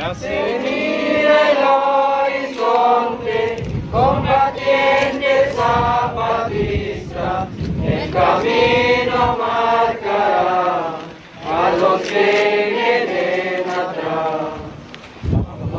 [0.00, 1.60] Mira el
[2.48, 3.38] horizonte,
[3.92, 7.28] combatiente zapatista,
[7.84, 10.96] el camino marcará
[11.46, 12.26] a los que
[12.70, 14.56] vienen atrás.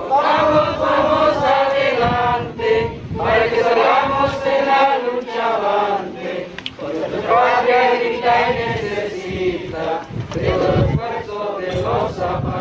[0.07, 6.47] Vamos, vamos adelante, para que salgamos de la lucha avante,
[6.79, 9.85] porque nuestra patria grita y necesita
[10.35, 12.60] de los esfuerzos de los zapatistas.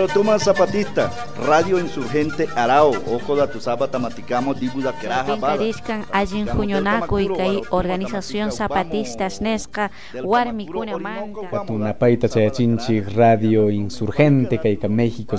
[0.00, 1.10] Mauro Tumas Zapatista,
[1.46, 5.34] Radio Insurgente Arao, Ojo da tu Zapata Maticamo, Dibuda Queraja.
[5.34, 9.90] Pintariscan allin Juñonaco y kay Organización Zapatistas Nesca,
[10.24, 11.50] Warmicuna Manta.
[11.50, 15.36] Patunapayta chayachinchik Radio Insurgente kayka México.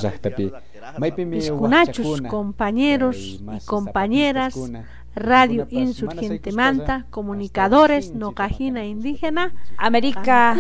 [0.98, 4.54] Maypimi Piscunachos, waqchakuna, compañeros y compañeras.
[5.16, 10.56] Radio Insurgente Manta, sayk'uspaqa, comunicadores, Nocajina Indígena, América,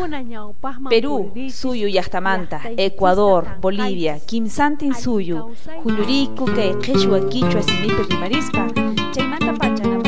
[0.89, 5.51] Perú, Suyu Yachtamanta, Llaqtaychista, Ecuador, Bolivia, Kimsantin Suyu,
[5.83, 8.67] Juñuriku, kay Quechua, Quichua, Simipe, Rimarispa,
[9.11, 10.01] Chaymanta Pachana,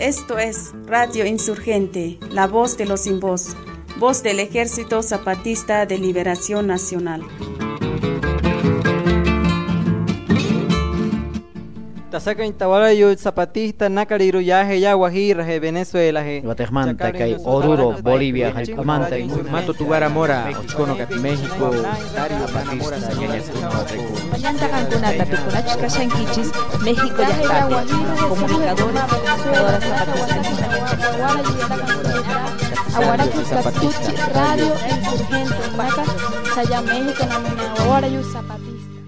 [0.00, 3.56] Esto es Radio Insurgente, la voz de los sin voz,
[3.98, 7.22] voz del Ejército Zapatista de Liberación Nacional.
[12.10, 16.42] Tasaka intawarayo zapatista nakariru yaje ya guajira je Venezuela je.
[16.42, 16.94] Guatemala,
[17.44, 19.16] Oruro, Bolivia, Jalpamanta,
[19.50, 21.72] Mato Tugara Mora, Ochcono, México,
[22.14, 23.00] Zapatista,
[25.80, 26.52] Casanquichis,
[26.84, 27.22] México,
[28.28, 29.02] comunicadores,
[31.16, 32.63] zapatistas.
[32.94, 36.04] Aguarayu Katuchi, Radio Insurgente, Maca,
[36.54, 39.00] Saya México, Namina, Aguarayu Zapatista.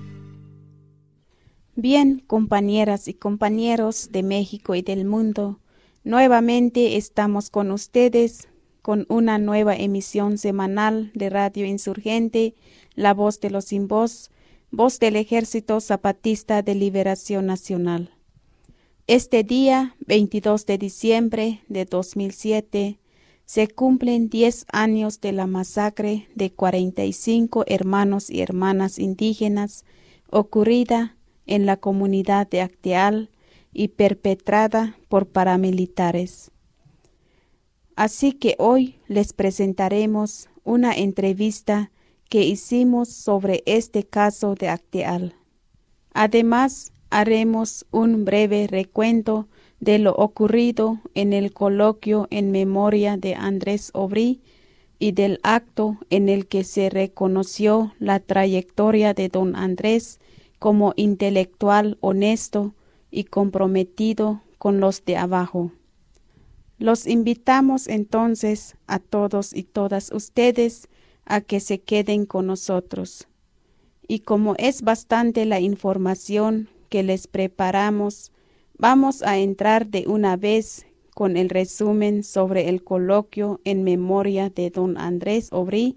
[1.76, 5.60] Bien, compañeras y compañeros de México y del mundo,
[6.02, 8.48] nuevamente estamos con ustedes
[8.82, 12.56] con una nueva emisión semanal de Radio Insurgente,
[12.96, 14.32] La Voz de los Sin Voz,
[14.72, 18.10] voz del Ejército Zapatista de Liberación Nacional.
[19.06, 22.98] Este día, 22 de diciembre de 2007,
[23.46, 29.84] se cumplen 10 años de la masacre de 45 hermanos y hermanas indígenas
[30.30, 33.30] ocurrida en la comunidad de Acteal
[33.72, 36.50] y perpetrada por paramilitares.
[37.94, 41.92] Así que hoy les presentaremos una entrevista
[42.28, 45.36] que hicimos sobre este caso de Acteal.
[46.12, 49.48] Además, haremos un breve recuento
[49.81, 54.41] de lo ocurrido en el coloquio en memoria de Andrés Obrí
[54.98, 60.20] y del acto en el que se reconoció la trayectoria de don Andrés
[60.59, 62.75] como intelectual honesto
[63.10, 65.72] y comprometido con los de abajo.
[66.78, 70.88] Los invitamos entonces a todos y todas ustedes
[71.25, 73.28] a que se queden con nosotros.
[74.08, 78.31] Y como es bastante la información que les preparamos,
[78.78, 84.70] vamos a entrar de una vez con el resumen sobre el coloquio en memoria de
[84.70, 85.97] don Andrés Obrí,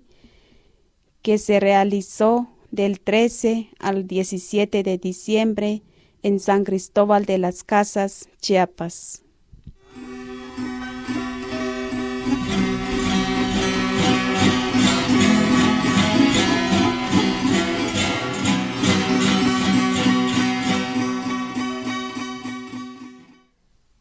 [1.22, 5.82] que se realizó del 13 al 17 de diciembre
[6.24, 9.24] en San Cristóbal de las Casas, Chiapas.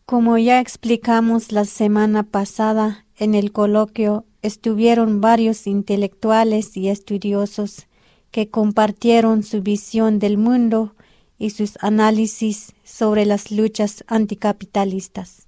[0.09, 7.89] Como ya explicamos la semana pasada, en el coloquio estuvieron varios intelectuales y estudiosos
[8.31, 10.95] que compartieron su visión del mundo
[11.39, 15.47] y sus análisis sobre las luchas anticapitalistas.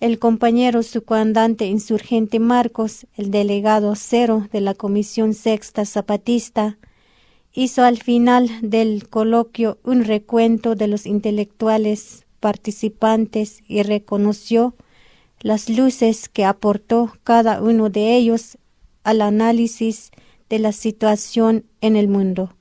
[0.00, 6.78] El compañero subcomandante insurgente Marcos, el delegado cero de la Comisión Sexta Zapatista,
[7.52, 14.74] hizo al final del coloquio un recuento de los intelectuales participantes y reconoció
[15.40, 18.58] las luces que aportó cada uno de ellos
[19.04, 20.10] al análisis
[20.48, 22.54] de la situación en el mundo.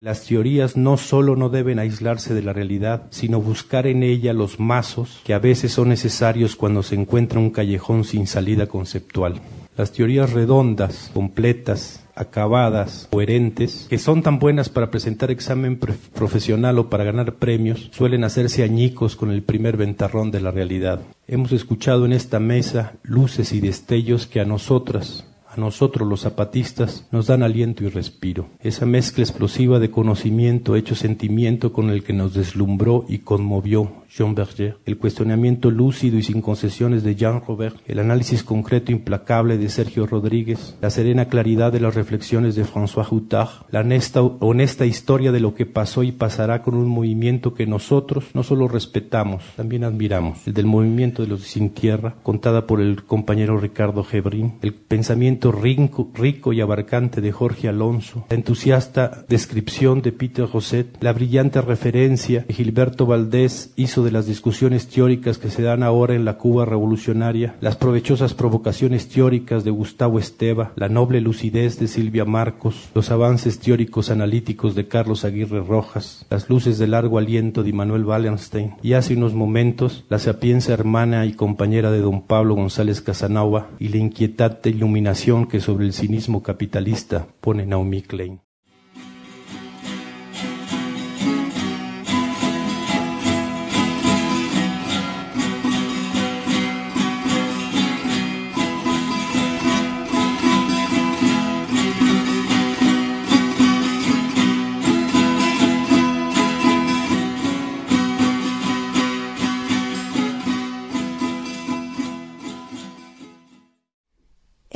[0.00, 4.60] Las teorías no solo no deben aislarse de la realidad, sino buscar en ella los
[4.60, 9.40] mazos que a veces son necesarios cuando se encuentra un callejón sin salida conceptual.
[9.76, 16.90] Las teorías redondas, completas, acabadas, coherentes, que son tan buenas para presentar examen profesional o
[16.90, 21.00] para ganar premios, suelen hacerse añicos con el primer ventarrón de la realidad.
[21.26, 27.06] Hemos escuchado en esta mesa luces y destellos que a nosotras, a nosotros los zapatistas,
[27.12, 28.48] nos dan aliento y respiro.
[28.60, 34.34] Esa mezcla explosiva de conocimiento hecho sentimiento con el que nos deslumbró y conmovió Jean
[34.34, 39.68] Berger, el cuestionamiento lúcido y sin concesiones de Jean Robert, el análisis concreto implacable de
[39.68, 45.40] Sergio Rodríguez, la serena claridad de las reflexiones de François Houtard, la honesta, historia de
[45.40, 50.46] lo que pasó y pasará con un movimiento que nosotros no solo respetamos, también admiramos,
[50.46, 55.52] el del movimiento de los sin tierra, contada por el compañero Ricardo Gebrín, el pensamiento
[55.52, 56.08] rico,
[56.52, 62.54] y abarcante de Jorge Alonso, la entusiasta descripción de Peter Rosset, la brillante referencia que
[62.54, 63.72] Gilberto Valdés
[64.02, 69.08] de las discusiones teóricas que se dan ahora en la Cuba revolucionaria, las provechosas provocaciones
[69.08, 74.88] teóricas de Gustavo Esteva, la noble lucidez de Silvia Marcos, los avances teóricos analíticos de
[74.88, 80.04] Carlos Aguirre Rojas, las luces de largo aliento de Manuel Wallenstein y hace unos momentos
[80.08, 85.60] la sapienza hermana y compañera de don Pablo González Casanova y la inquietante iluminación que
[85.60, 88.40] sobre el cinismo capitalista pone Naomi Klein.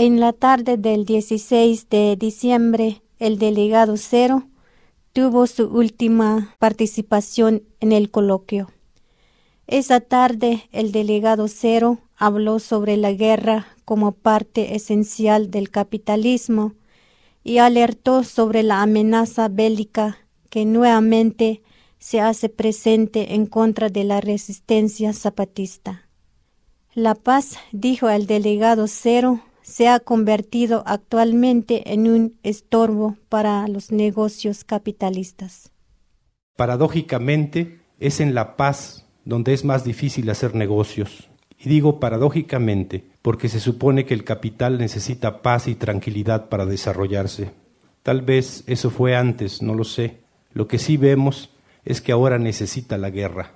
[0.05, 4.49] En la tarde del 16 de diciembre, el delegado Cero
[5.13, 8.73] tuvo su última participación en el coloquio.
[9.69, 16.75] Esa tarde, el delegado Cero habló sobre la guerra como parte esencial del capitalismo
[17.45, 20.19] y alertó sobre la amenaza bélica
[20.51, 21.63] que nuevamente
[22.01, 26.09] se hace presente en contra de la resistencia zapatista.
[26.93, 33.91] La paz, dijo el delegado Cero, se ha convertido actualmente en un estorbo para los
[33.93, 35.71] negocios capitalistas.
[36.57, 41.29] Paradójicamente, es en la paz donde es más difícil hacer negocios.
[41.57, 47.53] Y digo paradójicamente porque se supone que el capital necesita paz y tranquilidad para desarrollarse.
[48.03, 50.19] Tal vez eso fue antes, no lo sé.
[50.53, 51.51] Lo que sí vemos
[51.85, 53.53] es que ahora necesita la guerra.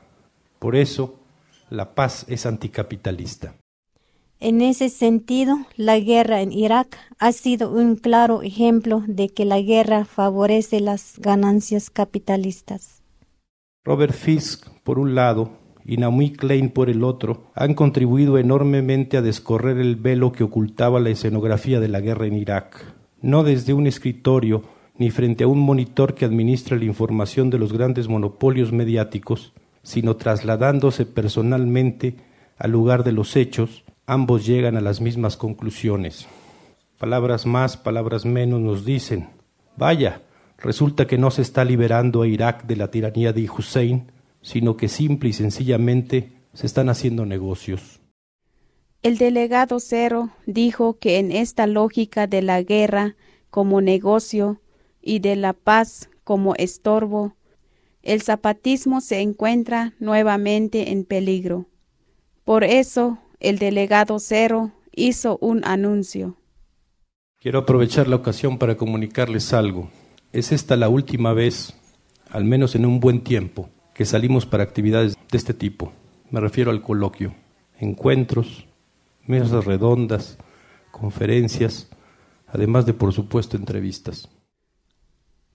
[0.61, 1.19] Por eso,
[1.69, 3.57] la paz es anticapitalista.
[4.39, 9.63] En ese sentido, la guerra en Irak ha sido un claro ejemplo de que la
[9.63, 13.03] guerra favorece las ganancias capitalistas.
[13.83, 15.53] Robert Fisk, por un lado,
[15.87, 21.01] y Naomi Klein por el otro, han contribuido enormemente a descorrer el velo que ocultaba
[21.01, 22.95] la escenografía de la guerra en Irak.
[23.23, 24.65] No desde un escritorio
[24.99, 30.17] ni frente a un monitor que administra la información de los grandes monopolios mediáticos, sino
[30.17, 32.17] trasladándose personalmente
[32.59, 36.27] al lugar de los hechos ambos llegan a las mismas conclusiones.
[36.99, 39.29] Palabras más, palabras menos nos dicen,
[39.77, 40.23] vaya,
[40.59, 44.11] resulta que no se está liberando a Irak de la tiranía de Hussein,
[44.41, 48.01] sino que simple y sencillamente se están haciendo negocios.
[49.03, 53.17] El delegado Cero dijo que en esta lógica de la guerra
[53.51, 54.61] como negocio
[55.03, 57.37] y de la paz como estorbo,
[58.03, 61.67] el zapatismo se encuentra nuevamente en peligro.
[62.45, 66.37] Por eso el delegado Cero hizo un anuncio.
[67.39, 69.91] Quiero aprovechar la ocasión para comunicarles algo.
[70.33, 71.75] Es esta la última vez,
[72.31, 75.93] al menos en un buen tiempo, que salimos para actividades de este tipo.
[76.31, 77.35] Me refiero al coloquio,
[77.79, 78.67] encuentros,
[79.27, 80.39] mesas redondas,
[80.91, 81.89] conferencias,
[82.47, 84.29] además de, por supuesto, entrevistas.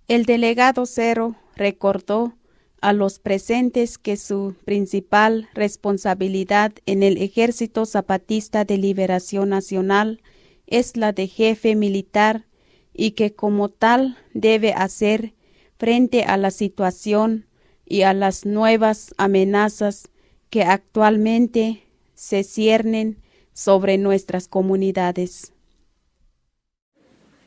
[0.08, 2.34] El delegado Cero recordó
[2.82, 10.20] a los presentes que su principal responsabilidad en el Ejército Zapatista de Liberación Nacional
[10.66, 12.48] es la de jefe militar
[12.94, 15.34] y que como tal debe hacer
[15.78, 17.46] frente a la situación
[17.86, 20.10] y a las nuevas amenazas
[20.50, 21.84] que actualmente
[22.16, 23.18] se ciernen
[23.54, 25.54] sobre nuestras comunidades.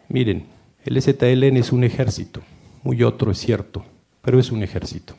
[0.08, 0.46] Miren,
[0.84, 2.42] el ZLN es un ejército,
[2.84, 3.84] muy otro es cierto,
[4.22, 5.16] pero es un ejército.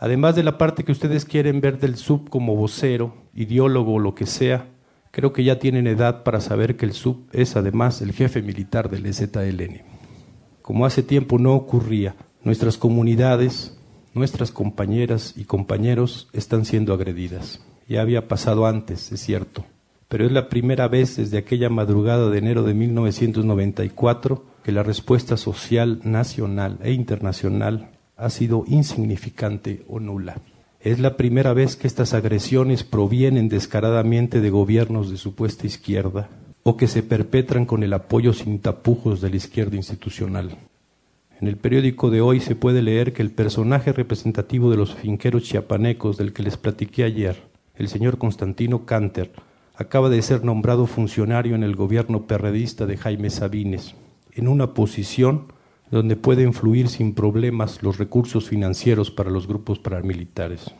[0.00, 4.14] Además de la parte que ustedes quieren ver del sub como vocero, ideólogo o lo
[4.14, 4.70] que sea,
[5.10, 8.88] creo que ya tienen edad para saber que el sub es además el jefe militar
[8.88, 9.82] del EZLN.
[10.62, 13.78] Como hace tiempo no ocurría, nuestras comunidades,
[14.14, 17.62] nuestras compañeras y compañeros están siendo agredidas.
[17.86, 19.66] Ya había pasado antes, es cierto,
[20.08, 25.36] pero es la primera vez desde aquella madrugada de enero de 1994 que la respuesta
[25.36, 30.36] social nacional e internacional ha sido insignificante o nula.
[30.80, 36.28] Es la primera vez que estas agresiones provienen descaradamente de gobiernos de supuesta izquierda,
[36.62, 40.56] o que se perpetran con el apoyo sin tapujos de la izquierda institucional.
[41.40, 45.44] En el periódico de hoy se puede leer que el personaje representativo de los finqueros
[45.44, 47.42] chiapanecos del que les platiqué ayer,
[47.76, 49.32] el señor Constantino Canter,
[49.74, 53.94] acaba de ser nombrado funcionario en el gobierno perredista de Jaime Sabines,
[54.32, 55.46] en una posición
[55.90, 60.70] donde puede influir sin problemas los recursos financieros para los grupos paramilitares.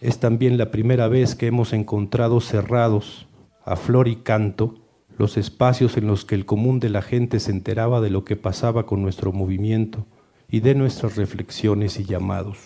[0.00, 3.28] Es también la primera vez que hemos encontrado cerrados
[3.64, 4.74] a flor y canto
[5.16, 8.34] los espacios en los que el común de la gente se enteraba de lo que
[8.34, 10.06] pasaba con nuestro movimiento
[10.48, 12.58] y de nuestras reflexiones y llamados.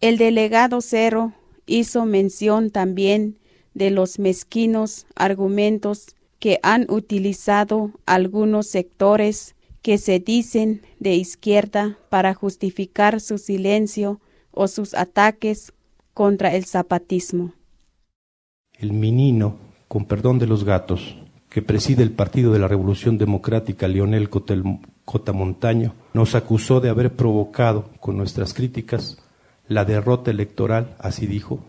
[0.00, 1.32] El delegado Cero
[1.66, 3.38] hizo mención también
[3.72, 12.34] de los mezquinos argumentos que han utilizado algunos sectores que se dicen de izquierda para
[12.34, 14.20] justificar su silencio
[14.52, 15.72] o sus ataques
[16.14, 17.54] contra el zapatismo.
[18.78, 19.56] El menino,
[19.88, 21.16] con perdón de los gatos,
[21.48, 24.30] que preside el Partido de la Revolución Democrática, Leonel
[25.04, 29.18] Cotamontaño, nos acusó de haber provocado con nuestras críticas
[29.68, 31.64] la derrota electoral, así dijo,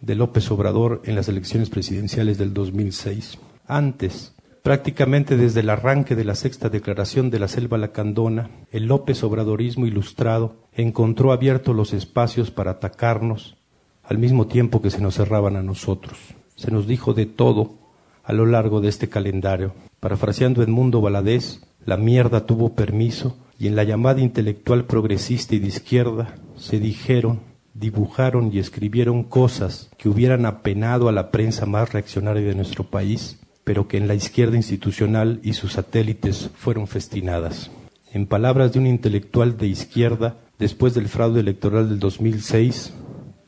[0.00, 3.38] de López Obrador en las elecciones presidenciales del 2006.
[3.66, 4.34] Antes,
[4.66, 9.86] prácticamente desde el arranque de la sexta declaración de la Selva Lacandona, el López Obradorismo
[9.86, 13.56] ilustrado encontró abiertos los espacios para atacarnos
[14.02, 16.18] al mismo tiempo que se nos cerraban a nosotros.
[16.56, 17.78] Se nos dijo de todo
[18.24, 19.72] a lo largo de este calendario.
[20.00, 25.68] Parafraseando Edmundo Valadez, la mierda tuvo permiso y en la llamada intelectual progresista y de
[25.68, 27.38] izquierda se dijeron
[27.72, 33.38] dibujaron y escribieron cosas que hubieran apenado a la prensa más reaccionaria de nuestro país,
[33.66, 37.72] pero que en la izquierda institucional y sus satélites fueron festinadas.
[38.12, 42.94] En palabras de un intelectual de izquierda, después del fraude electoral del 2006,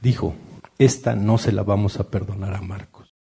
[0.03, 0.35] dijo,
[0.77, 3.15] esta no se la vamos a perdonar a Marcos.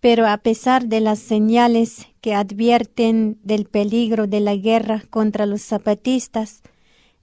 [0.00, 5.62] Pero a pesar de las señales que advierten del peligro de la guerra contra los
[5.62, 6.60] zapatistas,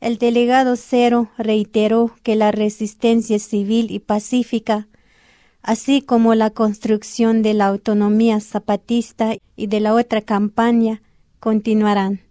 [0.02, 4.88] el delegado Cero reiteró que la resistencia civil y pacífica,
[5.62, 11.02] así como la construcción de la autonomía zapatista y de la otra campaña,
[11.40, 12.22] continuarán.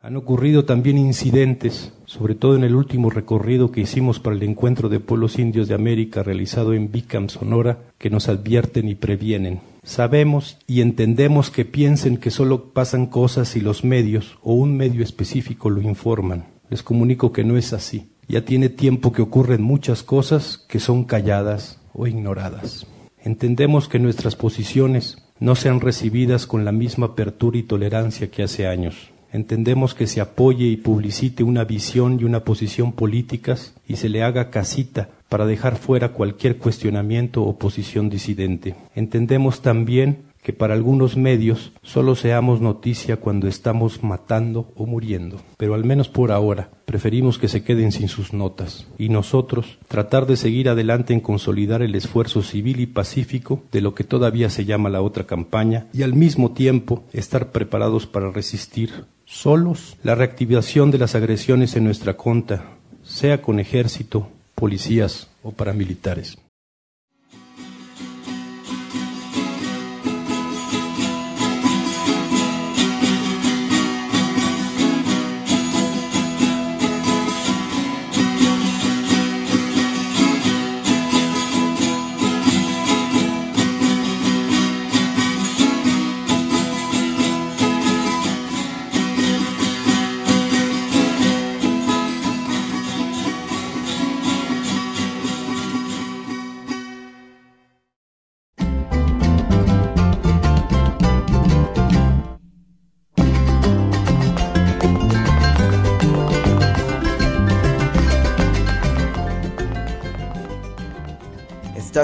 [0.00, 4.88] Han ocurrido también incidentes, sobre todo en el último recorrido que hicimos para el encuentro
[4.88, 9.60] de pueblos indios de América realizado en Bicam, Sonora, que nos advierten y previenen.
[9.82, 15.02] Sabemos y entendemos que piensen que solo pasan cosas si los medios o un medio
[15.02, 16.46] específico lo informan.
[16.70, 18.12] Les comunico que no es así.
[18.28, 22.86] Ya tiene tiempo que ocurren muchas cosas que son calladas o ignoradas.
[23.22, 28.66] Entendemos que nuestras posiciones no sean recibidas con la misma apertura y tolerancia que hace
[28.66, 29.10] años.
[29.32, 34.22] Entendemos que se apoye y publicite una visión y una posición políticas y se le
[34.22, 38.74] haga casita para dejar fuera cualquier cuestionamiento o posición disidente.
[38.94, 45.74] Entendemos también que para algunos medios solo seamos noticia cuando estamos matando o muriendo, pero
[45.74, 50.38] al menos por ahora preferimos que se queden sin sus notas y nosotros tratar de
[50.38, 54.88] seguir adelante en consolidar el esfuerzo civil y pacífico de lo que todavía se llama
[54.88, 60.96] la otra campaña y al mismo tiempo estar preparados para resistir solos la reactivación de
[60.96, 62.64] las agresiones en nuestra conta,
[63.02, 66.38] sea con ejército, policías o paramilitares.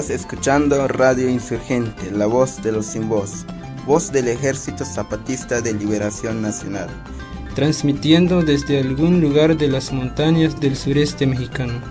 [0.09, 3.45] Escuchando Radio Insurgente, la voz de los sin voz,
[3.87, 6.89] voz del Ejército Zapatista de Liberación Nacional.
[7.55, 11.81] Transmitiendo desde algún lugar de las montañas del sureste mexicano.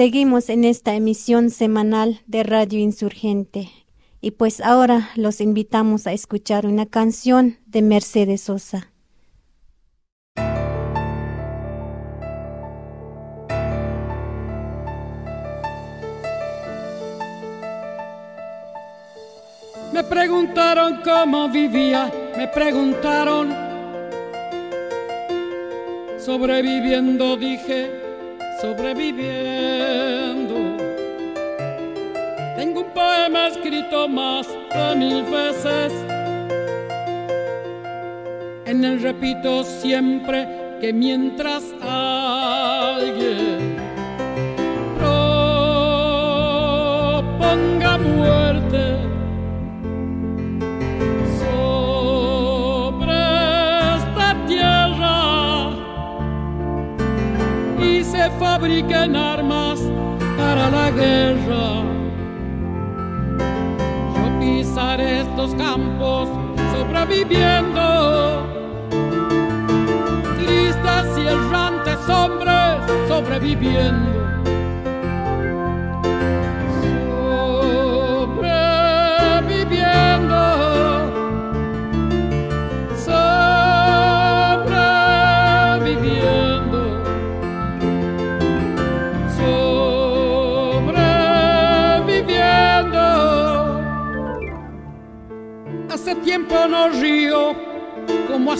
[0.00, 3.68] Seguimos en esta emisión semanal de Radio Insurgente.
[4.22, 8.90] Y pues ahora los invitamos a escuchar una canción de Mercedes Sosa.
[19.92, 23.54] Me preguntaron cómo vivía, me preguntaron.
[26.18, 28.09] Sobreviviendo, dije,
[28.60, 30.76] sobreviviendo.
[32.56, 35.92] Tengo un poema escrito más de mil veces.
[38.66, 40.46] En él repito siempre
[40.80, 43.69] que mientras alguien
[58.40, 59.78] fabriquen armas
[60.38, 61.82] para la guerra.
[64.14, 66.26] Yo pisaré estos campos
[66.72, 68.46] sobreviviendo.
[70.38, 72.78] Tristes y errantes hombres
[73.08, 74.39] sobreviviendo.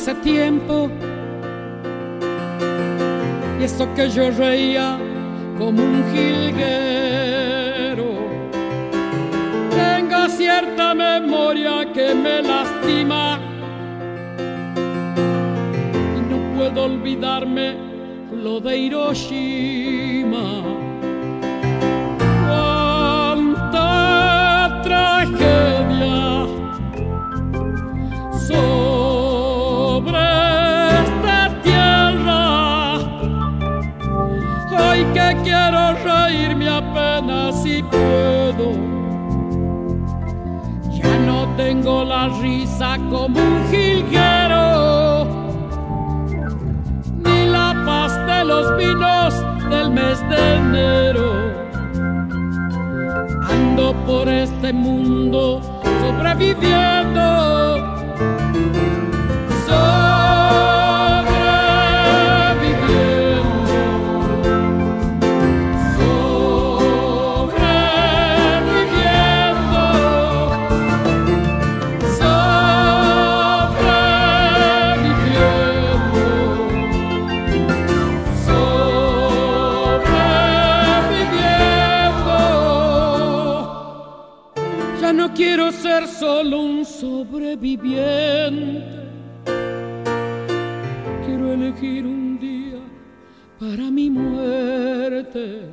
[0.00, 0.88] Hace tiempo.
[3.60, 4.98] Y eso que yo reía
[5.58, 7.50] como un jilguero.
[9.70, 13.38] Tengo cierta memoria que me lastima
[16.56, 17.76] puedo olvidarme
[18.32, 20.79] lo de Hiroshima.
[41.70, 45.28] Tengo la risa como un jilguero
[47.86, 49.32] paz de los vinos
[49.70, 51.28] del mes de enero.
[53.48, 55.60] Ando por este mundo
[56.00, 57.69] sobreviviendo.
[87.60, 88.84] Sobreviviente.
[91.26, 92.80] Quiero elegir un día
[93.58, 95.68] para mi muerte.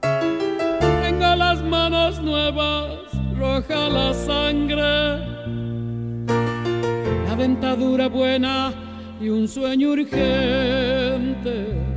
[0.00, 5.18] Tengo las manos nuevas, roja la sangre,
[7.26, 8.72] la dentadura buena
[9.20, 11.93] y un sueño urgente.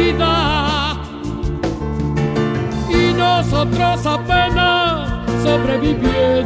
[0.00, 0.96] Vida
[2.88, 5.08] y nosotros apenas
[5.42, 6.39] sobreviviendo.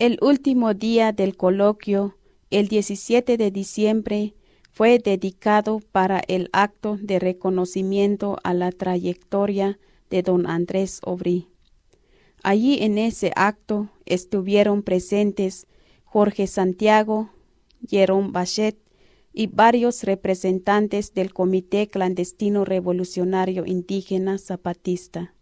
[0.00, 2.16] El último día del coloquio,
[2.48, 4.34] el 17 de diciembre,
[4.70, 11.48] fue dedicado para el acto de reconocimiento a la trayectoria de don Andrés Obrí.
[12.42, 15.66] Allí en ese acto estuvieron presentes
[16.04, 17.28] Jorge Santiago,
[17.86, 18.78] Jerón Bachet
[19.34, 25.34] y varios representantes del Comité Clandestino Revolucionario Indígena Zapatista.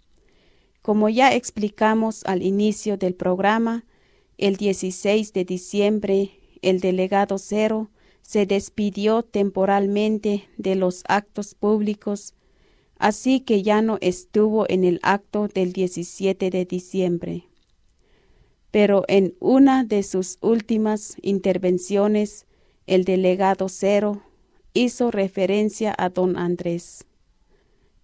[0.83, 3.85] Como ya explicamos al inicio del programa,
[4.39, 6.31] el 16 de diciembre
[6.63, 7.91] el delegado Cero
[8.23, 12.35] se despidió temporalmente de los actos públicos,
[12.99, 17.45] así que ya no estuvo en el acto del 17 de diciembre.
[18.71, 22.47] Pero en una de sus últimas intervenciones,
[22.87, 24.23] el delegado Cero
[24.75, 27.07] hizo referencia a don Andrés.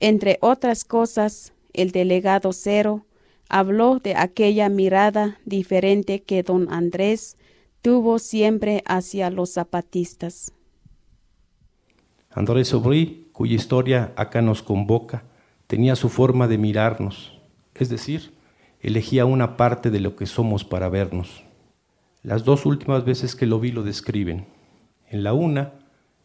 [0.01, 3.05] Entre otras cosas, el delegado Cero
[3.49, 7.37] habló de aquella mirada diferente que don Andrés
[7.83, 10.53] tuvo siempre hacia los zapatistas.
[12.31, 15.25] Andrés Aubry, cuya historia acá nos convoca,
[15.67, 17.39] tenía su forma de mirarnos,
[17.75, 18.33] es decir,
[18.81, 21.45] elegía una parte de lo que somos para vernos.
[22.23, 24.47] Las dos últimas veces que lo vi lo describen.
[25.09, 25.75] En la una,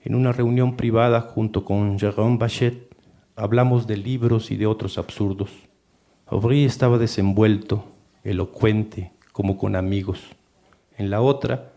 [0.01, 2.95] en una reunión privada junto con Jérôme Bachet,
[3.35, 5.68] hablamos de libros y de otros absurdos.
[6.31, 7.85] Aubry estaba desenvuelto,
[8.23, 10.21] elocuente, como con amigos.
[10.95, 11.71] En la otra,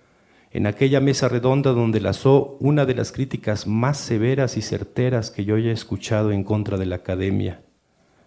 [0.51, 5.47] en aquella mesa redonda donde lazó una de las críticas más severas y certeras que
[5.47, 7.63] yo haya escuchado en contra de la academia.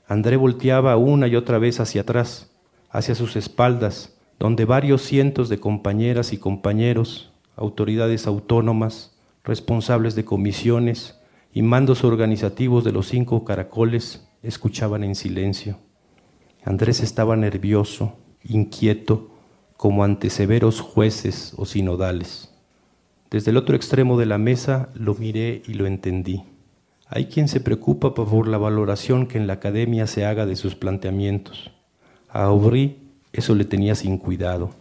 [0.08, 2.52] André volteaba una y otra vez hacia atrás,
[2.90, 11.20] hacia sus espaldas, donde varios cientos de compañeras y compañeros, autoridades autónomas, responsables de comisiones
[11.54, 15.78] y mandos organizativos de los cinco caracoles escuchaban en silencio.
[16.66, 19.30] Andrés estaba nervioso, inquieto,
[19.78, 22.52] como ante severos jueces o sinodales.
[23.30, 26.44] Desde el otro extremo de la mesa lo miré y lo entendí.
[27.08, 30.74] Hay quien se preocupa por la valoración que en la academia se haga de sus
[30.74, 31.70] planteamientos.
[32.30, 32.98] A Aubry
[33.32, 34.72] eso le tenía sin cuidado.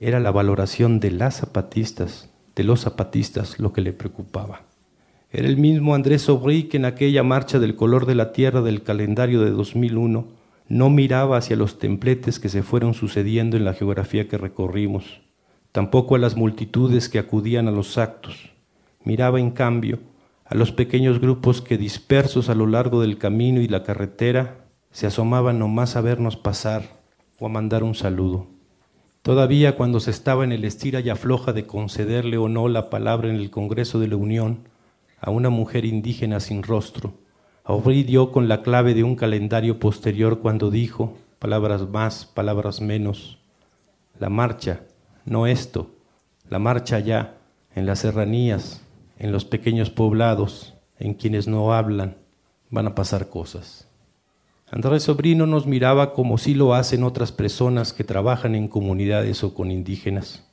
[0.00, 4.62] Era la valoración de las zapatistas, de los zapatistas, lo que le preocupaba.
[5.30, 8.82] Era el mismo Andrés Aubry que en aquella marcha del color de la tierra del
[8.82, 10.39] calendario de 2001
[10.70, 15.20] no miraba hacia los templetes que se fueron sucediendo en la geografía que recorrimos,
[15.72, 18.52] tampoco a las multitudes que acudían a los actos.
[19.04, 19.98] Miraba, en cambio,
[20.44, 25.08] a los pequeños grupos que dispersos a lo largo del camino y la carretera se
[25.08, 27.00] asomaban nomás a vernos pasar
[27.40, 28.46] o a mandar un saludo.
[29.22, 33.28] Todavía cuando se estaba en el estira y afloja de concederle o no la palabra
[33.28, 34.68] en el Congreso de la Unión
[35.20, 37.14] a una mujer indígena sin rostro,
[37.64, 43.38] Aubry dio con la clave de un calendario posterior cuando dijo, palabras más, palabras menos,
[44.18, 44.82] la marcha,
[45.24, 45.90] no esto,
[46.48, 47.36] la marcha allá,
[47.74, 48.82] en las serranías,
[49.18, 52.16] en los pequeños poblados, en quienes no hablan,
[52.70, 53.86] van a pasar cosas.
[54.70, 59.52] Andrés Sobrino nos miraba como si lo hacen otras personas que trabajan en comunidades o
[59.52, 60.46] con indígenas,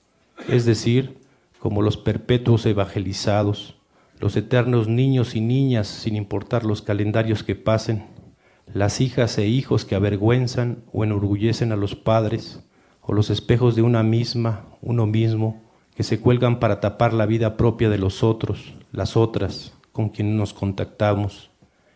[0.49, 1.17] es decir,
[1.59, 3.76] como los perpetuos evangelizados,
[4.19, 8.05] los eternos niños y niñas sin importar los calendarios que pasen,
[8.73, 12.59] las hijas e hijos que avergüenzan o enorgullecen a los padres,
[13.01, 15.61] o los espejos de una misma, uno mismo,
[15.95, 20.35] que se cuelgan para tapar la vida propia de los otros, las otras, con quienes
[20.35, 21.49] nos contactamos,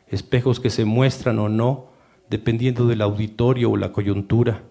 [0.07, 1.87] espejos que se muestran o no,
[2.29, 4.63] dependiendo del auditorio o la coyuntura,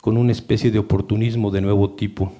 [0.00, 2.32] con una especie de oportunismo de nuevo tipo.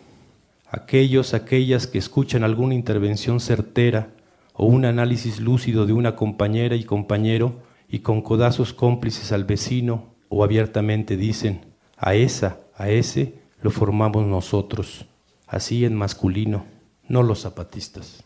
[0.69, 4.15] Aquellos, aquellas que escuchan alguna intervención certera,
[4.55, 10.15] o un análisis lúcido de una compañera y compañero y con codazos cómplices al vecino
[10.29, 15.07] o abiertamente dicen, a esa, a ese lo formamos nosotros,
[15.47, 16.65] así en masculino,
[17.09, 18.25] no los zapatistas.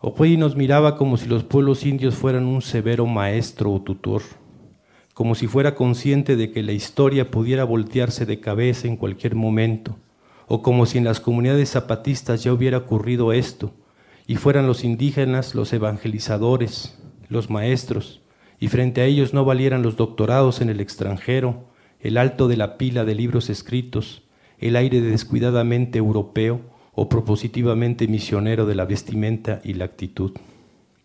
[0.00, 4.22] Opuey nos miraba como si los pueblos indios fueran un severo maestro o tutor,
[5.12, 9.96] como si fuera consciente de que la historia pudiera voltearse de cabeza en cualquier momento,
[10.46, 13.72] o como si en las comunidades zapatistas ya hubiera ocurrido esto,
[14.28, 16.96] y fueran los indígenas los evangelizadores,
[17.30, 18.20] los maestros,
[18.60, 21.64] y frente a ellos no valieran los doctorados en el extranjero,
[21.98, 24.22] el alto de la pila de libros escritos,
[24.58, 26.60] el aire descuidadamente europeo
[26.92, 30.32] o propositivamente misionero de la vestimenta y la actitud.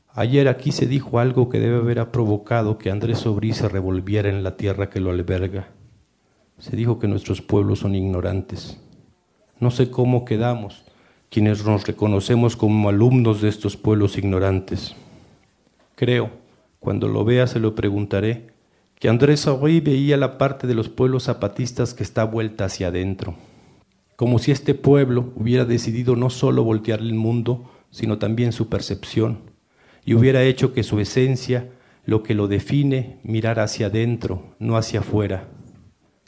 [0.09, 4.43] Ayer aquí se dijo algo que debe haber provocado que Andrés Sobrí se revolviera en
[4.43, 5.69] la tierra que lo alberga.
[6.59, 8.81] Se dijo que nuestros pueblos son ignorantes.
[9.59, 10.83] No sé cómo quedamos,
[11.33, 14.95] quienes nos reconocemos como alumnos de estos pueblos ignorantes.
[15.95, 16.29] Creo,
[16.79, 18.51] cuando lo vea se lo preguntaré,
[18.99, 23.33] que Andrés Aubry veía la parte de los pueblos zapatistas que está vuelta hacia adentro,
[24.15, 29.39] como si este pueblo hubiera decidido no solo voltear el mundo, sino también su percepción,
[30.05, 31.71] y hubiera hecho que su esencia,
[32.05, 35.47] lo que lo define, mirara hacia adentro, no hacia afuera,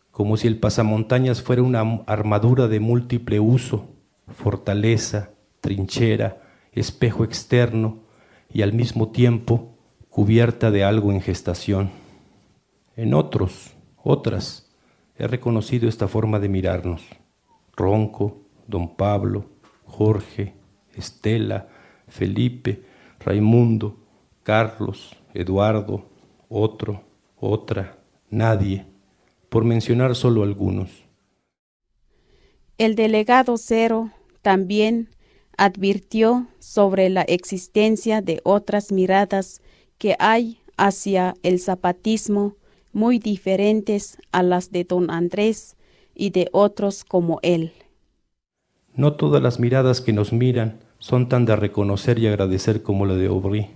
[0.10, 3.95] como si el pasamontañas fuera una armadura de múltiple uso,
[4.28, 8.04] fortaleza, trinchera, espejo externo
[8.52, 9.78] y al mismo tiempo
[10.10, 11.92] cubierta de algo en gestación.
[12.96, 14.72] En otros, otras,
[15.18, 17.04] he reconocido esta forma de mirarnos.
[17.76, 19.46] Ronco, don Pablo,
[19.86, 20.54] Jorge,
[20.96, 21.68] Estela,
[22.08, 22.84] Felipe,
[23.20, 23.98] Raimundo,
[24.44, 26.10] Carlos, Eduardo,
[26.50, 27.04] otro,
[27.36, 27.98] otra,
[28.30, 28.86] nadie,
[29.50, 31.06] por mencionar solo algunos.
[32.78, 34.12] El delegado Cero
[34.46, 35.10] también
[35.58, 39.64] advirtió sobre la existencia de otras miradas
[39.98, 42.56] que hay hacia el zapatismo
[42.94, 45.78] muy diferentes a las de don Andrés
[46.14, 47.72] y de otros como él.
[48.94, 53.16] No todas las miradas que nos miran son tan de reconocer y agradecer como la
[53.16, 53.72] de Aubry.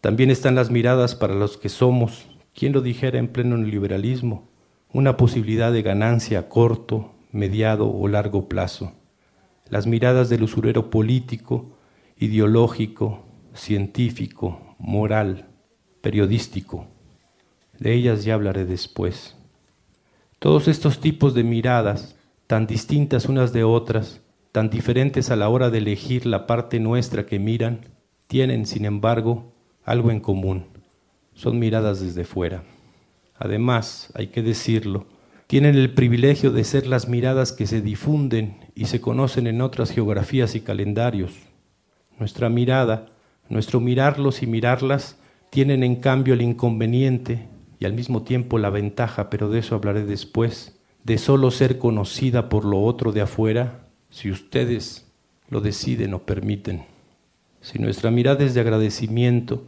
[0.00, 4.48] También están las miradas para los que somos, quien lo dijera en pleno liberalismo,
[4.94, 8.94] una posibilidad de ganancia a corto, mediado o largo plazo.
[9.70, 11.78] Las miradas del usurero político,
[12.18, 15.48] ideológico, científico, moral,
[16.00, 16.86] periodístico.
[17.78, 19.36] De ellas ya hablaré después.
[20.38, 24.20] Todos estos tipos de miradas, tan distintas unas de otras,
[24.52, 27.80] tan diferentes a la hora de elegir la parte nuestra que miran,
[28.26, 29.52] tienen, sin embargo,
[29.84, 30.66] algo en común.
[31.34, 32.64] Son miradas desde fuera.
[33.38, 35.06] Además, hay que decirlo,
[35.50, 39.90] tienen el privilegio de ser las miradas que se difunden y se conocen en otras
[39.90, 41.32] geografías y calendarios.
[42.20, 43.06] Nuestra mirada,
[43.48, 45.18] nuestro mirarlos y mirarlas,
[45.50, 47.48] tienen en cambio el inconveniente
[47.80, 52.48] y al mismo tiempo la ventaja, pero de eso hablaré después, de solo ser conocida
[52.48, 55.10] por lo otro de afuera, si ustedes
[55.48, 56.84] lo deciden o permiten.
[57.60, 59.64] Si nuestra mirada es de agradecimiento,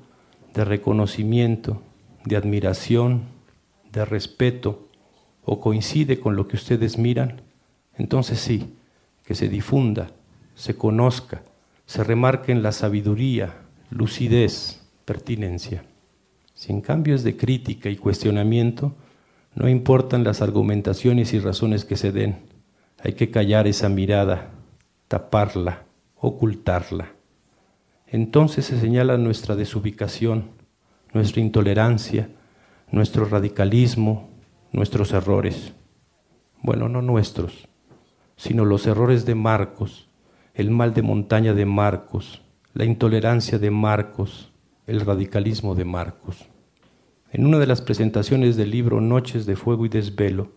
[0.54, 1.82] de reconocimiento,
[2.24, 3.22] de admiración,
[3.90, 4.91] de respeto,
[5.44, 7.42] o coincide con lo que ustedes miran,
[7.96, 8.74] entonces sí,
[9.24, 10.10] que se difunda,
[10.54, 11.42] se conozca,
[11.86, 13.54] se remarque en la sabiduría,
[13.90, 15.84] lucidez, pertinencia.
[16.54, 18.94] Si en cambio es de crítica y cuestionamiento,
[19.54, 22.36] no importan las argumentaciones y razones que se den,
[23.02, 24.50] hay que callar esa mirada,
[25.08, 25.82] taparla,
[26.16, 27.12] ocultarla.
[28.06, 30.50] Entonces se señala nuestra desubicación,
[31.12, 32.28] nuestra intolerancia,
[32.90, 34.30] nuestro radicalismo,
[34.72, 35.74] nuestros errores.
[36.62, 37.68] Bueno, no nuestros,
[38.36, 40.08] sino los errores de Marcos,
[40.54, 42.42] el mal de montaña de Marcos,
[42.74, 44.52] la intolerancia de Marcos,
[44.86, 46.48] el radicalismo de Marcos.
[47.30, 50.52] En una de las presentaciones del libro Noches de Fuego y Desvelo,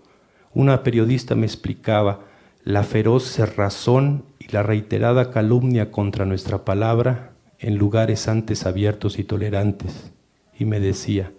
[0.53, 2.21] una periodista me explicaba
[2.63, 9.23] la feroz cerrazón y la reiterada calumnia contra nuestra palabra en lugares antes abiertos y
[9.23, 10.11] tolerantes,
[10.57, 11.31] y me decía,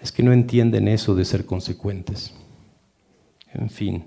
[0.00, 2.34] es que no entienden eso de ser consecuentes.
[3.52, 4.06] En fin,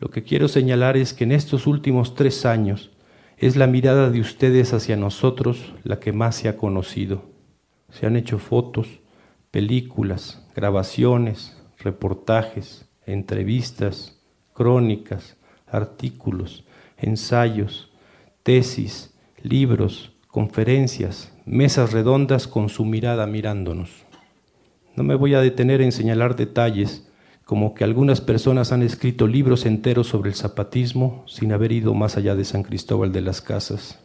[0.00, 2.90] lo que quiero señalar es que en estos últimos tres años
[3.36, 7.24] es la mirada de ustedes hacia nosotros la que más se ha conocido.
[7.90, 8.88] Se han hecho fotos,
[9.50, 14.20] películas, grabaciones, reportajes, entrevistas,
[14.52, 16.64] crónicas, artículos,
[16.96, 17.90] ensayos,
[18.42, 24.03] tesis, libros, conferencias, mesas redondas con su mirada mirándonos.
[24.96, 27.08] No me voy a detener en señalar detalles,
[27.44, 32.16] como que algunas personas han escrito libros enteros sobre el zapatismo sin haber ido más
[32.16, 33.98] allá de San Cristóbal de las Casas.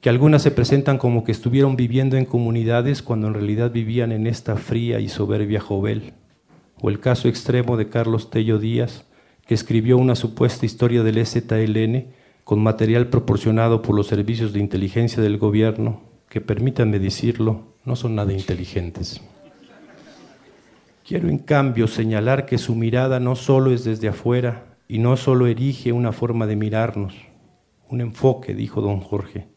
[0.00, 4.26] Que algunas se presentan como que estuvieron viviendo en comunidades cuando en realidad vivían en
[4.26, 6.12] esta fría y soberbia jovel,
[6.80, 9.06] o el caso extremo de Carlos Tello Díaz,
[9.46, 12.12] que escribió una supuesta historia del EZLN
[12.44, 18.14] con material proporcionado por los servicios de inteligencia del gobierno, que permítanme decirlo, no son
[18.14, 19.20] nada inteligentes.
[21.08, 25.46] Quiero en cambio señalar que su mirada no solo es desde afuera y no solo
[25.46, 27.14] erige una forma de mirarnos,
[27.88, 29.48] un enfoque, dijo don Jorge,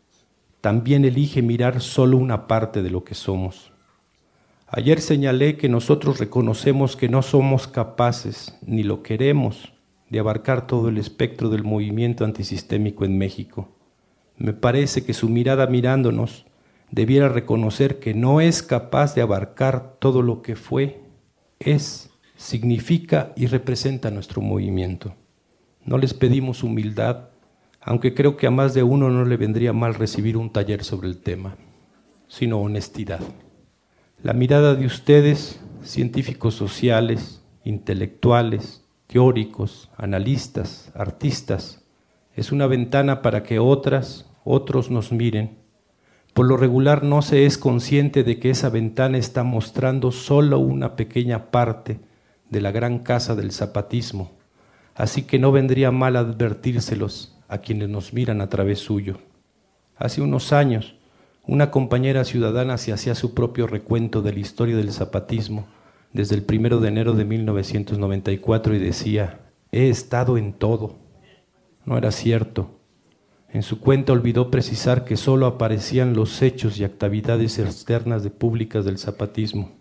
[0.62, 3.74] también elige mirar solo una parte de lo que somos.
[4.66, 9.74] Ayer señalé que nosotros reconocemos que no somos capaces, ni lo queremos,
[10.10, 13.68] de abarcar todo el espectro del movimiento antisistémico en México.
[14.38, 16.46] Me parece que su mirada mirándonos
[16.92, 21.01] debiera reconocer que no es capaz de abarcar todo lo que fue,
[21.66, 25.16] es, significa y representa nuestro movimiento.
[25.86, 27.30] No les pedimos humildad,
[27.82, 31.08] aunque creo que a más de uno no le vendría mal recibir un taller sobre
[31.08, 31.58] el tema,
[32.28, 33.22] sino honestidad.
[34.22, 41.78] La mirada de ustedes, científicos sociales, intelectuales, teóricos, analistas, artistas,
[42.34, 45.58] Es una ventana para que otras, otros nos miren.
[46.34, 50.96] Por lo regular no se es consciente de que esa ventana está mostrando solo una
[50.96, 52.00] pequeña parte
[52.50, 54.32] de la gran casa del zapatismo,
[54.96, 59.18] así que no vendría mal advertírselos a quienes nos miran a través suyo.
[59.98, 60.96] Hace unos años,
[61.46, 65.68] una compañera ciudadana se hacía su propio recuento de la historia del zapatismo
[66.14, 69.40] desde el primero de enero de 1994 y decía,
[69.72, 70.98] he estado en todo.
[71.86, 72.81] No era cierto.
[73.54, 78.86] En su cuenta olvidó precisar que sólo aparecían los hechos y actividades externas de públicas
[78.86, 79.72] del zapatismo.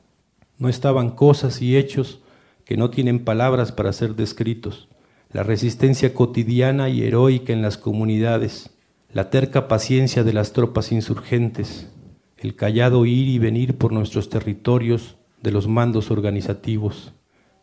[0.58, 2.20] No estaban cosas y hechos
[2.64, 4.88] que no tienen palabras para ser descritos.
[5.30, 8.70] La resistencia cotidiana y heroica en las comunidades,
[9.12, 11.88] la terca paciencia de las tropas insurgentes,
[12.36, 17.12] el callado ir y venir por nuestros territorios de los mandos organizativos.